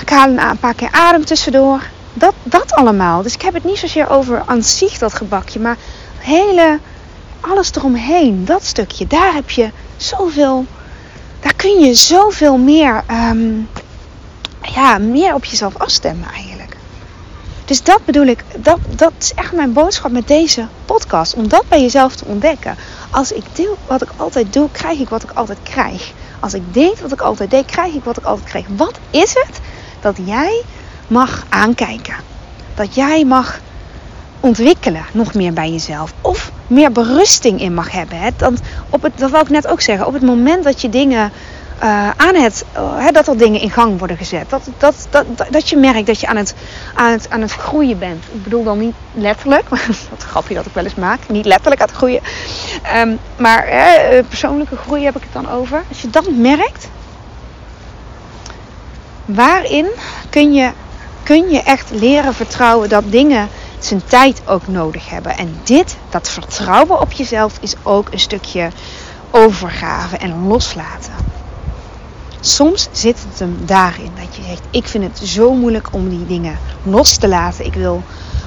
Ik 0.00 0.08
haal 0.08 0.28
een 0.28 0.58
paar 0.60 0.74
keer 0.74 0.90
adem 0.90 1.24
tussendoor. 1.24 1.82
Dat, 2.14 2.34
dat 2.42 2.72
allemaal. 2.72 3.22
Dus 3.22 3.34
ik 3.34 3.42
heb 3.42 3.54
het 3.54 3.64
niet 3.64 3.78
zozeer 3.78 4.08
over 4.08 4.42
aan 4.46 4.62
zich 4.62 4.98
dat 4.98 5.14
gebakje, 5.14 5.60
maar 5.60 5.76
hele, 6.18 6.78
alles 7.40 7.70
eromheen. 7.74 8.44
Dat 8.44 8.64
stukje, 8.64 9.06
daar 9.06 9.34
heb 9.34 9.50
je 9.50 9.70
zoveel, 9.96 10.66
daar 11.40 11.54
kun 11.54 11.80
je 11.80 11.94
zoveel 11.94 12.56
meer, 12.56 13.04
um, 13.10 13.68
ja, 14.62 14.98
meer 14.98 15.34
op 15.34 15.44
jezelf 15.44 15.76
afstemmen 15.76 16.28
eigenlijk. 16.34 16.61
Dus 17.64 17.82
dat 17.82 18.04
bedoel 18.04 18.26
ik, 18.26 18.44
dat, 18.56 18.78
dat 18.96 19.12
is 19.18 19.34
echt 19.34 19.52
mijn 19.52 19.72
boodschap 19.72 20.10
met 20.10 20.28
deze 20.28 20.66
podcast. 20.84 21.34
Om 21.34 21.48
dat 21.48 21.64
bij 21.68 21.80
jezelf 21.80 22.16
te 22.16 22.24
ontdekken. 22.24 22.76
Als 23.10 23.32
ik 23.32 23.44
doe 23.52 23.76
wat 23.86 24.02
ik 24.02 24.08
altijd 24.16 24.52
doe, 24.52 24.68
krijg 24.72 24.98
ik 24.98 25.08
wat 25.08 25.22
ik 25.22 25.30
altijd 25.34 25.58
krijg. 25.62 26.12
Als 26.40 26.54
ik 26.54 26.74
deed 26.74 27.00
wat 27.00 27.12
ik 27.12 27.20
altijd 27.20 27.50
deed, 27.50 27.66
krijg 27.66 27.94
ik 27.94 28.04
wat 28.04 28.16
ik 28.16 28.24
altijd 28.24 28.48
kreeg. 28.48 28.66
Wat 28.76 28.98
is 29.10 29.34
het 29.34 29.60
dat 30.00 30.16
jij 30.24 30.62
mag 31.06 31.46
aankijken? 31.48 32.14
Dat 32.74 32.94
jij 32.94 33.24
mag 33.24 33.60
ontwikkelen 34.40 35.04
nog 35.12 35.34
meer 35.34 35.52
bij 35.52 35.70
jezelf. 35.70 36.12
Of 36.20 36.52
meer 36.66 36.92
berusting 36.92 37.60
in 37.60 37.74
mag 37.74 37.90
hebben. 37.90 38.18
Hè? 38.18 38.28
Want 38.38 38.60
op 38.90 39.02
het, 39.02 39.18
dat 39.18 39.30
wil 39.30 39.40
ik 39.40 39.48
net 39.48 39.66
ook 39.66 39.80
zeggen. 39.80 40.06
Op 40.06 40.12
het 40.12 40.22
moment 40.22 40.64
dat 40.64 40.80
je 40.80 40.88
dingen 40.88 41.32
uh, 41.82 42.10
aan 42.16 42.34
het, 42.34 42.64
uh, 42.76 43.08
dat 43.12 43.28
er 43.28 43.36
dingen 43.36 43.60
in 43.60 43.70
gang 43.70 43.98
worden 43.98 44.16
gezet. 44.16 44.50
Dat, 44.50 44.68
dat, 44.78 45.06
dat, 45.10 45.26
dat, 45.50 45.68
je 45.68 45.76
merkt 45.76 46.06
dat 46.06 46.20
je 46.20 46.26
aan 46.26 46.36
het, 46.36 46.54
aan, 46.94 47.10
het, 47.10 47.30
aan 47.30 47.40
het 47.40 47.52
groeien 47.52 47.98
bent. 47.98 48.24
Ik 48.32 48.42
bedoel 48.42 48.64
dan 48.64 48.78
niet 48.78 48.94
letterlijk, 49.14 49.68
wat 50.10 50.22
een 50.22 50.28
grapje 50.28 50.54
dat 50.54 50.66
ik 50.66 50.72
wel 50.74 50.84
eens 50.84 50.94
maak. 50.94 51.28
Niet 51.28 51.44
letterlijk 51.44 51.80
aan 51.80 51.86
het 51.86 51.96
groeien. 51.96 52.20
Um, 52.96 53.18
maar 53.36 53.68
uh, 53.68 54.24
persoonlijke 54.28 54.76
groei 54.76 55.04
heb 55.04 55.16
ik 55.16 55.22
het 55.22 55.32
dan 55.32 55.50
over. 55.50 55.82
Als 55.88 56.00
je 56.00 56.10
dat 56.10 56.30
merkt, 56.30 56.88
waarin 59.24 59.86
kun 60.30 60.52
je, 60.52 60.70
kun 61.22 61.50
je 61.50 61.62
echt 61.62 61.90
leren 61.90 62.34
vertrouwen 62.34 62.88
dat 62.88 63.04
dingen 63.06 63.48
zijn 63.78 64.04
tijd 64.04 64.42
ook 64.46 64.66
nodig 64.66 65.10
hebben. 65.10 65.36
En 65.36 65.60
dit, 65.62 65.96
dat 66.10 66.28
vertrouwen 66.28 67.00
op 67.00 67.12
jezelf, 67.12 67.58
is 67.60 67.74
ook 67.82 68.08
een 68.12 68.20
stukje 68.20 68.70
overgave 69.30 70.16
en 70.16 70.46
loslaten. 70.46 71.12
Soms 72.44 72.88
zit 72.92 73.24
het 73.28 73.38
hem 73.38 73.56
daarin 73.64 74.10
dat 74.14 74.36
je 74.36 74.42
zegt: 74.42 74.62
Ik 74.70 74.86
vind 74.86 75.04
het 75.04 75.28
zo 75.28 75.54
moeilijk 75.54 75.88
om 75.92 76.08
die 76.08 76.26
dingen 76.26 76.58
los 76.82 77.16
te 77.16 77.28
laten. 77.28 77.64
Ik 77.64 77.74
wil 77.74 78.02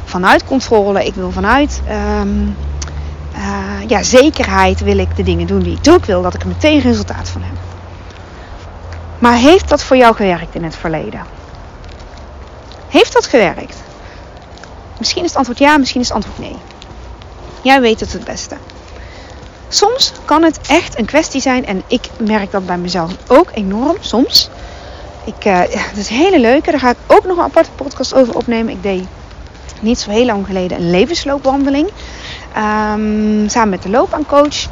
vanuit 0.06 0.46
controle, 0.46 1.06
ik 1.06 1.14
wil 1.14 1.32
vanuit 1.32 1.82
um, 2.20 2.56
uh, 3.36 3.88
ja, 3.88 4.04
zekerheid 4.04 4.80
wil 4.80 4.98
ik 4.98 5.16
de 5.16 5.24
dingen 5.24 5.48
doen 5.48 5.60
die 5.60 5.74
ik 5.74 5.84
doe. 5.84 5.96
Ik 5.96 6.06
wil 6.06 6.22
dat 6.22 6.34
ik 6.34 6.42
er 6.42 6.48
meteen 6.48 6.80
resultaat 6.80 7.30
van 7.30 7.42
heb. 7.42 7.56
Maar 9.20 9.38
heeft 9.38 9.70
dat 9.70 9.84
voor 9.84 9.98
jou 9.98 10.16
gewerkt 10.16 10.56
in 10.56 10.64
het 10.64 10.76
verleden? 10.76 11.22
Heeft 12.88 13.14
dat 13.14 13.26
gewerkt? 13.26 13.84
Misschien 14.98 15.24
is 15.24 15.30
het 15.30 15.38
antwoord 15.38 15.60
ja, 15.60 15.78
misschien 15.78 16.02
is 16.02 16.08
het 16.08 16.16
antwoord 16.16 16.40
nee. 16.40 16.56
Jij 17.62 17.82
weet 17.82 18.00
het 18.00 18.14
het 18.14 18.24
beste. 18.24 18.56
Soms 19.70 20.12
kan 20.26 20.44
het 20.44 20.60
echt 20.68 21.00
een 21.00 21.06
kwestie 21.06 21.42
zijn, 21.42 21.66
en 21.66 21.84
ik 21.88 22.10
merk 22.18 22.52
dat 22.52 22.66
bij 22.66 22.78
mezelf 22.78 23.12
ook 23.28 23.50
enorm 23.54 23.98
soms. 24.00 24.50
Ik, 25.24 25.46
uh, 25.46 25.60
dat 25.60 25.96
is 25.96 26.10
een 26.10 26.16
hele 26.16 26.40
leuke, 26.40 26.72
daar 26.72 26.80
ga 26.80 26.90
ik 26.90 26.98
ook 27.08 27.26
nog 27.26 27.38
een 27.38 27.44
aparte 27.44 27.70
podcast 27.76 28.14
over 28.14 28.36
opnemen. 28.36 28.74
Ik 28.74 28.84
deed 28.84 29.04
niet 29.82 30.00
zo 30.00 30.10
heel 30.10 30.26
lang 30.26 30.46
geleden 30.46 30.78
een 30.78 30.90
levensloopwandeling. 30.90 31.90
Um, 32.58 33.50
samen 33.50 33.70
met 33.70 33.84
de 33.84 33.90
loopaancoach. 33.90 34.68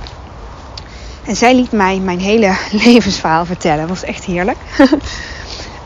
En 1.25 1.35
zij 1.35 1.55
liet 1.55 1.71
mij 1.71 1.97
mijn 1.97 2.19
hele 2.19 2.55
levensverhaal 2.85 3.45
vertellen. 3.45 3.79
Dat 3.79 3.89
was 3.89 4.03
echt 4.03 4.23
heerlijk. 4.23 4.57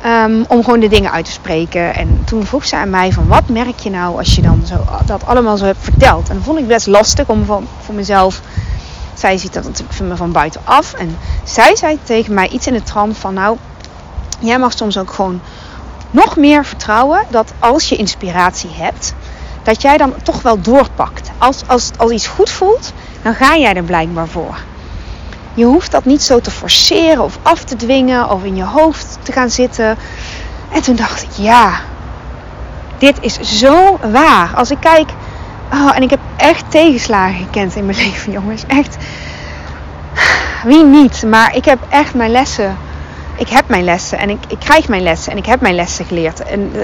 um, 0.06 0.46
om 0.54 0.64
gewoon 0.64 0.80
de 0.80 0.88
dingen 0.88 1.12
uit 1.12 1.26
te 1.26 1.32
spreken. 1.32 1.96
En 1.96 2.22
toen 2.26 2.46
vroeg 2.46 2.66
ze 2.66 2.76
aan 2.76 2.90
mij 2.90 3.12
van 3.12 3.28
wat 3.28 3.48
merk 3.48 3.80
je 3.80 3.90
nou 3.90 4.18
als 4.18 4.36
je 4.36 4.42
dan 4.42 4.64
zo, 4.66 4.86
dat 5.06 5.26
allemaal 5.26 5.58
zo 5.58 5.66
hebt 5.66 5.84
verteld. 5.84 6.30
En 6.30 6.36
dat 6.36 6.44
vond 6.44 6.60
ik 6.60 6.68
best 6.68 6.88
lastig 6.88 7.28
om 7.28 7.46
van, 7.46 7.68
voor 7.80 7.96
mezelf 7.96 8.42
zij 9.18 9.38
ziet 9.38 9.54
dat 9.54 9.64
natuurlijk 9.64 10.18
van 10.18 10.32
buitenaf. 10.32 10.94
En 10.94 11.18
zij 11.44 11.76
zei 11.76 12.00
tegen 12.04 12.34
mij 12.34 12.50
iets 12.50 12.68
in 12.68 12.74
de 12.74 12.84
trant 12.84 13.18
van 13.18 13.34
nou, 13.34 13.58
jij 14.40 14.60
mag 14.60 14.72
soms 14.72 14.98
ook 14.98 15.12
gewoon 15.12 15.42
nog 16.12 16.36
meer 16.36 16.66
vertrouwen 16.66 17.26
dat 17.30 17.54
als 17.60 17.90
je 17.90 17.96
inspiratie 17.96 18.70
hebt, 18.74 19.14
dat 19.64 19.82
jij 19.82 19.98
dan 19.98 20.14
toch 20.24 20.42
wel 20.42 20.62
doorpakt. 20.62 21.32
Als, 21.38 21.64
als, 21.68 21.92
als 21.98 22.12
iets 22.12 22.28
goed 22.28 22.50
voelt, 22.50 22.94
dan 23.22 23.34
ga 23.34 23.58
jij 23.58 23.74
er 23.74 23.84
blijkbaar 23.84 24.28
voor. 24.28 24.58
Je 25.54 25.66
hoeft 25.66 25.92
dat 25.92 26.06
niet 26.06 26.24
zo 26.24 26.40
te 26.40 26.52
forceren 26.52 27.24
of 27.24 27.38
af 27.42 27.64
te 27.64 27.76
dwingen 27.76 28.30
of 28.30 28.44
in 28.44 28.56
je 28.56 28.64
hoofd 28.64 29.18
te 29.24 29.32
gaan 29.32 29.50
zitten. 29.50 29.98
En 30.72 30.82
toen 30.82 30.96
dacht 30.96 31.24
ik, 31.24 31.30
ja, 31.36 31.80
dit 32.98 33.18
is 33.22 33.40
zo 33.60 33.98
waar. 34.12 34.52
Als 34.56 34.72
ik 34.72 34.80
kijk 34.80 35.10
Oh, 35.74 35.96
en 35.96 36.02
ik 36.02 36.10
heb 36.10 36.20
echt 36.38 36.72
tegenslagen 36.72 37.46
gekend 37.46 37.76
in 37.76 37.86
mijn 37.86 37.98
leven, 38.06 38.32
jongens. 38.32 38.64
Echt. 38.68 38.98
Wie 40.64 40.84
niet? 40.84 41.24
Maar 41.24 41.56
ik 41.56 41.66
heb 41.66 41.80
echt 41.90 42.14
mijn 42.14 42.32
lessen. 42.32 42.78
Ik 43.38 43.50
heb 43.50 43.68
mijn 43.68 43.84
lessen 43.84 44.18
en 44.18 44.30
ik, 44.30 44.40
ik 44.48 44.60
krijg 44.60 44.88
mijn 44.88 45.04
lessen 45.04 45.32
en 45.32 45.38
ik 45.38 45.46
heb 45.46 45.62
mijn 45.62 45.76
lessen 45.76 46.06
geleerd. 46.06 46.44
En 46.44 46.72
uh, 46.76 46.82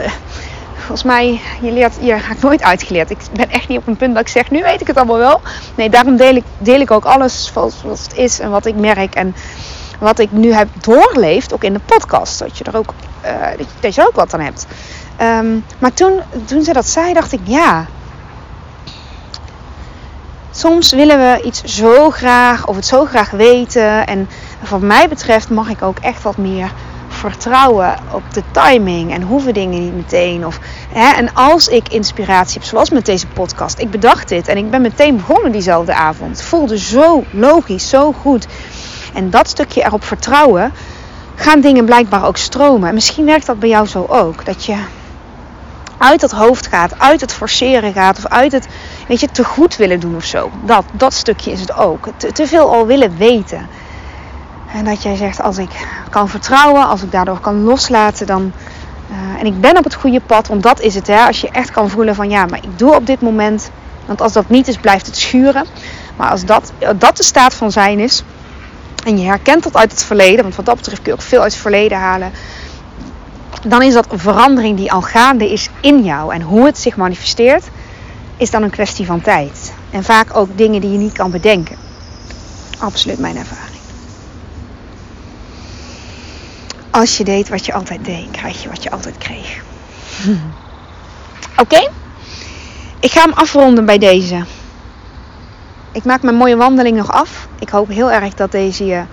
volgens 0.75 1.03
mij, 1.03 1.41
je 1.61 1.71
leert, 1.71 1.93
je 2.01 2.11
raakt 2.11 2.41
nooit 2.41 2.63
uitgeleerd. 2.63 3.09
Ik 3.09 3.17
ben 3.31 3.49
echt 3.49 3.67
niet 3.67 3.77
op 3.77 3.87
een 3.87 3.97
punt 3.97 4.13
dat 4.13 4.23
ik 4.23 4.29
zeg, 4.29 4.51
nu 4.51 4.61
weet 4.61 4.81
ik 4.81 4.87
het 4.87 4.97
allemaal 4.97 5.17
wel. 5.17 5.41
Nee, 5.75 5.89
daarom 5.89 6.15
deel 6.15 6.35
ik, 6.35 6.43
deel 6.57 6.79
ik 6.79 6.91
ook 6.91 7.05
alles 7.05 7.51
zoals 7.53 8.03
het 8.03 8.15
is 8.15 8.39
en 8.39 8.49
wat 8.49 8.65
ik 8.65 8.75
merk. 8.75 9.15
En 9.15 9.35
wat 9.99 10.19
ik 10.19 10.31
nu 10.31 10.53
heb 10.53 10.67
doorleefd, 10.81 11.53
ook 11.53 11.63
in 11.63 11.73
de 11.73 11.79
podcast. 11.85 12.39
Dat 12.39 12.57
je 12.57 12.63
er 12.63 12.77
ook, 12.77 12.93
uh, 13.25 13.65
dat 13.79 13.95
je 13.95 14.07
ook 14.07 14.15
wat 14.15 14.33
aan 14.33 14.39
hebt. 14.39 14.67
Um, 15.21 15.65
maar 15.79 15.93
toen, 15.93 16.19
toen 16.45 16.63
ze 16.63 16.73
dat 16.73 16.87
zei, 16.87 17.13
dacht 17.13 17.31
ik, 17.31 17.39
ja, 17.43 17.85
soms 20.55 20.91
willen 20.91 21.17
we 21.17 21.41
iets 21.45 21.63
zo 21.63 22.09
graag 22.09 22.67
of 22.67 22.75
het 22.75 22.85
zo 22.85 23.05
graag 23.05 23.31
weten. 23.31 24.07
En 24.07 24.29
wat 24.69 24.81
mij 24.81 25.09
betreft 25.09 25.49
mag 25.49 25.69
ik 25.69 25.81
ook 25.81 25.99
echt 25.99 26.23
wat 26.23 26.37
meer 26.37 26.71
vertrouwen 27.07 27.95
op 28.11 28.23
de 28.33 28.43
timing 28.51 29.13
en 29.13 29.21
hoeven 29.21 29.53
dingen 29.53 29.83
niet 29.83 29.95
meteen. 29.95 30.45
Of, 30.45 30.59
hè, 30.89 31.13
en 31.15 31.33
als 31.33 31.67
ik 31.67 31.89
inspiratie 31.89 32.59
heb, 32.59 32.69
zoals 32.69 32.89
met 32.89 33.05
deze 33.05 33.27
podcast, 33.27 33.79
ik 33.79 33.91
bedacht 33.91 34.29
dit 34.29 34.47
en 34.47 34.57
ik 34.57 34.69
ben 34.71 34.81
meteen 34.81 35.15
begonnen 35.15 35.51
diezelfde 35.51 35.93
avond. 35.93 36.37
Het 36.37 36.45
voelde 36.45 36.77
zo 36.77 37.23
logisch, 37.31 37.89
zo 37.89 38.11
goed. 38.11 38.47
En 39.13 39.29
dat 39.29 39.49
stukje 39.49 39.83
erop 39.83 40.03
vertrouwen, 40.03 40.73
gaan 41.35 41.61
dingen 41.61 41.85
blijkbaar 41.85 42.25
ook 42.25 42.37
stromen. 42.37 42.87
En 42.87 42.93
misschien 42.93 43.25
werkt 43.25 43.45
dat 43.45 43.59
bij 43.59 43.69
jou 43.69 43.87
zo 43.87 44.05
ook. 44.09 44.45
Dat 44.45 44.65
je 44.65 44.77
uit 46.03 46.21
het 46.21 46.31
hoofd 46.31 46.67
gaat, 46.67 46.99
uit 46.99 47.21
het 47.21 47.33
forceren 47.33 47.93
gaat 47.93 48.17
of 48.17 48.25
uit 48.25 48.51
het 48.51 48.67
weet 49.07 49.19
je, 49.19 49.31
te 49.31 49.43
goed 49.43 49.75
willen 49.75 49.99
doen 49.99 50.15
of 50.15 50.23
zo. 50.25 50.51
Dat, 50.65 50.85
dat 50.91 51.13
stukje 51.13 51.51
is 51.51 51.59
het 51.59 51.73
ook. 51.73 52.07
Te, 52.33 52.47
veel 52.47 52.73
al 52.73 52.85
willen 52.85 53.17
weten. 53.17 53.67
En 54.73 54.85
dat 54.85 55.03
jij 55.03 55.15
zegt, 55.15 55.41
als 55.41 55.57
ik 55.57 55.69
kan 56.09 56.29
vertrouwen, 56.29 56.87
als 56.87 57.01
ik 57.01 57.11
daardoor 57.11 57.39
kan 57.39 57.63
loslaten, 57.63 58.27
dan. 58.27 58.51
Uh, 59.11 59.39
en 59.39 59.45
ik 59.45 59.61
ben 59.61 59.77
op 59.77 59.83
het 59.83 59.93
goede 59.93 60.21
pad, 60.21 60.47
want 60.47 60.63
dat 60.63 60.79
is 60.79 60.95
het, 60.95 61.07
hè. 61.07 61.25
Als 61.25 61.41
je 61.41 61.49
echt 61.49 61.71
kan 61.71 61.89
voelen 61.89 62.15
van 62.15 62.29
ja, 62.29 62.45
maar 62.45 62.59
ik 62.63 62.79
doe 62.79 62.95
op 62.95 63.05
dit 63.05 63.21
moment 63.21 63.71
Want 64.05 64.21
als 64.21 64.33
dat 64.33 64.49
niet 64.49 64.67
is, 64.67 64.77
blijft 64.77 65.05
het 65.05 65.17
schuren. 65.17 65.65
Maar 66.15 66.29
als 66.29 66.45
dat, 66.45 66.71
dat 66.97 67.17
de 67.17 67.23
staat 67.23 67.53
van 67.53 67.71
zijn 67.71 67.99
is, 67.99 68.23
en 69.05 69.19
je 69.19 69.25
herkent 69.25 69.63
dat 69.63 69.75
uit 69.75 69.91
het 69.91 70.03
verleden, 70.03 70.43
want 70.43 70.55
wat 70.55 70.65
dat 70.65 70.75
betreft 70.75 71.01
kun 71.01 71.11
je 71.11 71.17
ook 71.17 71.25
veel 71.25 71.41
uit 71.41 71.51
het 71.51 71.61
verleden 71.61 71.97
halen, 71.97 72.31
dan 73.63 73.81
is 73.81 73.93
dat 73.93 74.11
een 74.11 74.19
verandering 74.19 74.77
die 74.77 74.91
al 74.91 75.01
gaande 75.01 75.51
is 75.51 75.69
in 75.81 76.03
jou. 76.03 76.33
En 76.33 76.41
hoe 76.41 76.65
het 76.65 76.77
zich 76.77 76.95
manifesteert, 76.95 77.67
is 78.37 78.51
dan 78.51 78.63
een 78.63 78.69
kwestie 78.69 79.05
van 79.05 79.21
tijd. 79.21 79.73
En 79.89 80.03
vaak 80.03 80.35
ook 80.35 80.57
dingen 80.57 80.81
die 80.81 80.91
je 80.91 80.97
niet 80.97 81.13
kan 81.13 81.31
bedenken. 81.31 81.77
Absoluut 82.79 83.19
mijn 83.19 83.37
ervaring. 83.37 83.81
Als 86.89 87.17
je 87.17 87.23
deed 87.23 87.49
wat 87.49 87.65
je 87.65 87.73
altijd 87.73 88.05
deed, 88.05 88.31
krijg 88.31 88.63
je 88.63 88.69
wat 88.69 88.83
je 88.83 88.91
altijd 88.91 89.17
kreeg. 89.17 89.63
Oké? 91.63 91.89
Ik 92.99 93.11
ga 93.11 93.21
hem 93.21 93.33
afronden 93.33 93.85
bij 93.85 93.97
deze. 93.97 94.45
Ik 95.91 96.03
maak 96.03 96.21
mijn 96.21 96.35
mooie 96.35 96.55
wandeling 96.55 96.97
nog 96.97 97.11
af. 97.11 97.47
Ik 97.59 97.69
hoop 97.69 97.87
heel 97.87 98.11
erg 98.11 98.33
dat 98.33 98.51
deze 98.51 98.85
je 98.85 99.03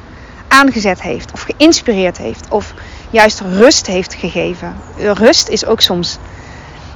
aangezet 0.49 1.03
heeft, 1.03 1.33
of 1.33 1.43
geïnspireerd 1.43 2.19
heeft, 2.19 2.47
of 2.49 2.75
juist 3.11 3.41
rust 3.41 3.87
heeft 3.87 4.15
gegeven. 4.15 4.75
Rust 4.97 5.49
is 5.49 5.67
ook 5.67 5.81
soms 5.81 6.19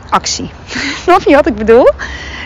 actie. 0.09 0.51
Snap 1.03 1.23
je 1.23 1.35
wat 1.35 1.47
ik 1.47 1.55
bedoel? 1.55 1.91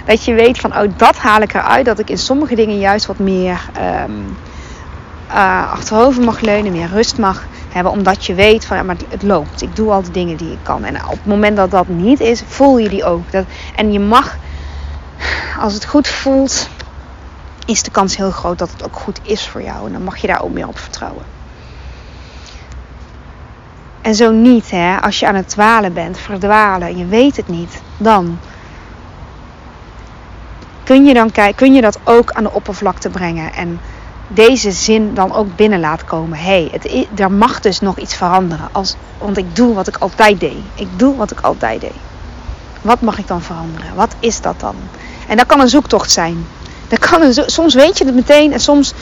Dat 0.07 0.25
je 0.25 0.35
weet 0.35 0.59
van, 0.59 0.77
oh, 0.77 0.93
dat 0.97 1.17
haal 1.17 1.41
ik 1.41 1.55
eruit. 1.55 1.85
Dat 1.85 1.99
ik 1.99 2.11
in 2.11 2.19
sommige 2.19 2.55
dingen 2.55 2.79
juist 2.79 3.07
wat 3.07 3.19
meer 3.19 3.61
um, 4.07 4.37
achterover 5.71 6.23
mag 6.23 6.41
leunen, 6.41 6.73
meer 6.73 6.89
rust 6.89 7.19
mag 7.19 7.47
hebben. 7.69 7.93
Omdat 7.93 8.25
je 8.25 8.35
weet 8.35 8.65
van, 8.65 8.77
ja, 8.77 8.83
maar 8.83 8.97
het 9.09 9.23
loopt. 9.23 9.63
Ik 9.63 9.77
doe 9.77 9.91
al 9.91 10.03
de 10.03 10.11
dingen 10.11 10.37
die 10.37 10.53
ik 10.53 10.59
kan. 10.63 10.85
En 10.85 11.05
op 11.05 11.11
het 11.11 11.27
moment 11.27 11.57
dat 11.57 11.71
dat 11.71 11.89
niet 11.89 12.21
is, 12.21 12.43
voel 12.47 12.79
je 12.79 12.89
die 12.89 13.05
ook. 13.05 13.31
Dat, 13.31 13.45
en 13.77 13.93
je 13.93 14.01
mag, 14.01 14.37
als 15.61 15.75
het 15.75 15.85
goed 15.85 16.09
voelt, 16.09 16.69
is 17.67 17.83
de 17.83 17.91
kans 17.91 18.17
heel 18.17 18.31
groot 18.31 18.59
dat 18.59 18.71
het 18.71 18.85
ook 18.85 18.97
goed 18.97 19.21
is 19.23 19.49
voor 19.49 19.63
jou. 19.63 19.87
En 19.87 19.93
dan 19.93 20.03
mag 20.03 20.17
je 20.17 20.27
daar 20.27 20.43
ook 20.43 20.53
meer 20.53 20.69
op 20.69 20.79
vertrouwen. 20.79 21.38
En 24.03 24.15
zo 24.15 24.31
niet, 24.31 24.71
hè, 24.71 25.01
als 25.01 25.19
je 25.19 25.27
aan 25.27 25.35
het 25.35 25.49
dwalen 25.49 25.93
bent, 25.93 26.19
verdwalen, 26.19 26.97
je 26.97 27.07
weet 27.07 27.37
het 27.37 27.49
niet, 27.49 27.83
dan 27.97 28.39
kun 30.85 31.05
je, 31.05 31.15
dan 31.15 31.31
kun 31.55 31.75
je 31.75 31.81
dat 31.81 31.99
ook 32.05 32.33
aan 32.33 32.43
de 32.43 32.53
oppervlakte 32.53 33.09
brengen. 33.09 33.53
En 33.53 33.81
deze 34.29 34.71
zin 34.71 35.15
dan 35.15 35.35
ook 35.35 35.57
binnen 35.57 35.81
laat 35.81 36.05
komen. 36.05 36.39
Hé, 36.39 36.71
hey, 36.71 37.09
er 37.17 37.33
mag 37.33 37.61
dus 37.61 37.81
nog 37.81 37.99
iets 37.99 38.15
veranderen. 38.15 38.69
Als, 38.73 38.97
want 39.19 39.37
ik 39.37 39.57
doe 39.57 39.75
wat 39.75 39.89
ik 39.89 39.97
altijd 39.97 40.41
deed. 40.41 40.59
Ik 40.75 40.89
doe 40.97 41.17
wat 41.17 41.31
ik 41.31 41.41
altijd 41.41 41.81
deed. 41.81 41.93
Wat 42.83 43.01
mag 43.01 43.19
ik 43.19 43.27
dan 43.27 43.43
veranderen? 43.43 43.95
Wat 43.95 44.15
is 44.21 44.41
dat 44.41 44.61
dan? 44.61 44.75
En 45.29 45.37
dat 45.37 45.47
kan 45.47 45.61
een 45.61 45.69
zoektocht 45.69 46.11
zijn. 46.11 46.47
Dat 46.89 46.99
kan 46.99 47.23
een, 47.23 47.35
soms 47.47 47.75
weet 47.75 47.99
je 47.99 48.05
het 48.05 48.15
meteen 48.15 48.53
en 48.53 48.61
soms 48.61 48.95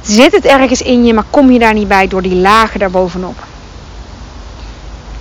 zit 0.00 0.32
het 0.32 0.44
ergens 0.44 0.82
in 0.82 1.04
je, 1.04 1.14
maar 1.14 1.24
kom 1.30 1.50
je 1.50 1.58
daar 1.58 1.74
niet 1.74 1.88
bij 1.88 2.08
door 2.08 2.22
die 2.22 2.36
lagen 2.36 2.80
daarbovenop. 2.80 3.36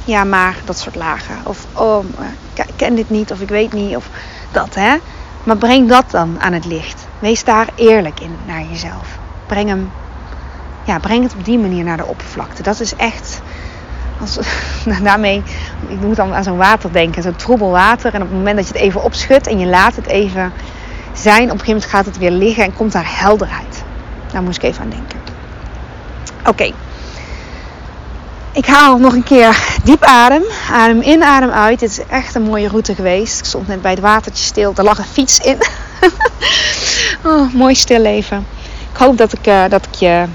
Ja, 0.06 0.24
maar 0.24 0.56
dat 0.66 0.78
soort 0.78 0.96
lagen. 0.96 1.36
Of 1.44 1.66
oh, 1.74 2.06
ik 2.54 2.66
ken 2.76 2.96
dit 2.96 3.10
niet, 3.10 3.32
of 3.32 3.42
ik 3.42 3.50
weet 3.50 3.74
niet, 3.74 3.96
of 3.96 4.10
dat 4.52 4.76
hè. 4.76 4.98
Maar 5.44 5.58
breng 5.58 5.90
dat 5.90 6.12
dan 6.12 6.42
aan 6.42 6.54
het 6.54 6.66
licht. 6.66 7.08
Wees 7.20 7.44
daar 7.44 7.68
eerlijk 7.76 8.20
in 8.20 8.36
naar 8.46 8.64
jezelf. 8.70 9.18
Breng 9.46 9.70
hem, 9.70 9.92
ja, 10.84 11.00
breng 11.00 11.24
het 11.24 11.34
op 11.34 11.46
die 11.46 11.58
manier 11.58 11.84
naar 11.84 11.98
de 11.98 12.06
oppervlakte. 12.06 12.64
Dat 12.64 12.80
is 12.80 12.96
echt, 12.96 13.42
als, 14.20 14.40
nou, 14.86 15.04
daarmee, 15.04 15.44
ik 15.88 16.00
moet 16.02 16.16
dan 16.16 16.34
aan 16.34 16.44
zo'n 16.44 16.58
water 16.58 16.92
denken, 16.92 17.24
zo'n 17.24 17.36
troebel 17.36 17.72
water. 17.72 18.14
En 18.14 18.22
op 18.22 18.28
het 18.28 18.38
moment 18.38 18.56
dat 18.56 18.68
je 18.68 18.74
het 18.74 18.82
even 18.82 19.04
opschudt 19.04 19.48
en 19.48 19.60
je 19.60 19.68
laat 19.68 19.96
het 19.96 20.08
even 20.08 20.54
zijn, 21.14 21.44
op 21.44 21.52
een 21.52 21.60
gegeven 21.60 21.74
moment 21.74 21.92
gaat 21.92 22.06
het 22.06 22.18
weer 22.18 22.32
liggen 22.32 22.64
en 22.64 22.74
komt 22.74 22.92
daar 22.92 23.20
helderheid. 23.20 23.84
Daar 24.32 24.44
moest 24.44 24.58
ik 24.58 24.64
even 24.64 24.84
aan 24.84 24.90
denken. 24.90 25.20
Oké. 26.46 26.72
Ik 28.54 28.66
haal 28.66 28.98
nog 28.98 29.14
een 29.14 29.24
keer 29.24 29.80
diep 29.84 30.04
adem. 30.04 30.44
Adem 30.72 31.02
in, 31.02 31.24
adem 31.24 31.50
uit. 31.50 31.80
Dit 31.80 31.90
is 31.90 32.00
echt 32.10 32.36
een 32.36 32.42
mooie 32.42 32.68
route 32.68 32.96
geweest. 32.96 33.40
Ik 33.40 33.46
stond 33.46 33.68
net 33.68 33.82
bij 33.82 33.92
het 33.92 34.00
watertje 34.00 34.44
stil. 34.44 34.74
Er 34.76 34.84
lag 34.84 34.98
een 34.98 35.04
fiets 35.04 35.40
in. 35.40 35.58
oh, 37.30 37.54
mooi 37.54 37.76
stil 37.76 38.00
leven. 38.00 38.46
Ik 38.92 38.98
hoop 38.98 39.18
dat 39.18 39.34
ik, 39.34 39.48
uh, 39.48 39.64
dat 39.70 39.86
ik 39.86 39.96
je 39.96 40.26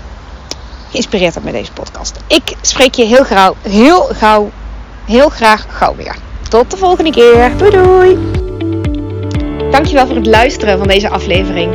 geïnspireerd 0.90 1.35
heb 1.35 1.44
met 1.44 1.52
deze 1.52 1.72
podcast. 1.72 2.16
Ik 2.26 2.57
spreek 2.61 2.94
je 2.94 3.05
heel 3.05 3.24
gauw, 3.24 3.57
heel 3.62 4.09
gauw, 4.12 4.50
heel 5.05 5.29
graag 5.29 5.66
gauw 5.68 5.94
weer. 5.96 6.16
Tot 6.48 6.70
de 6.70 6.76
volgende 6.76 7.11
keer. 7.11 7.57
Doei 7.57 7.70
doei. 7.70 8.18
Dankjewel 9.70 10.07
voor 10.07 10.16
het 10.16 10.26
luisteren 10.26 10.79
van 10.79 10.87
deze 10.87 11.09
aflevering. 11.09 11.74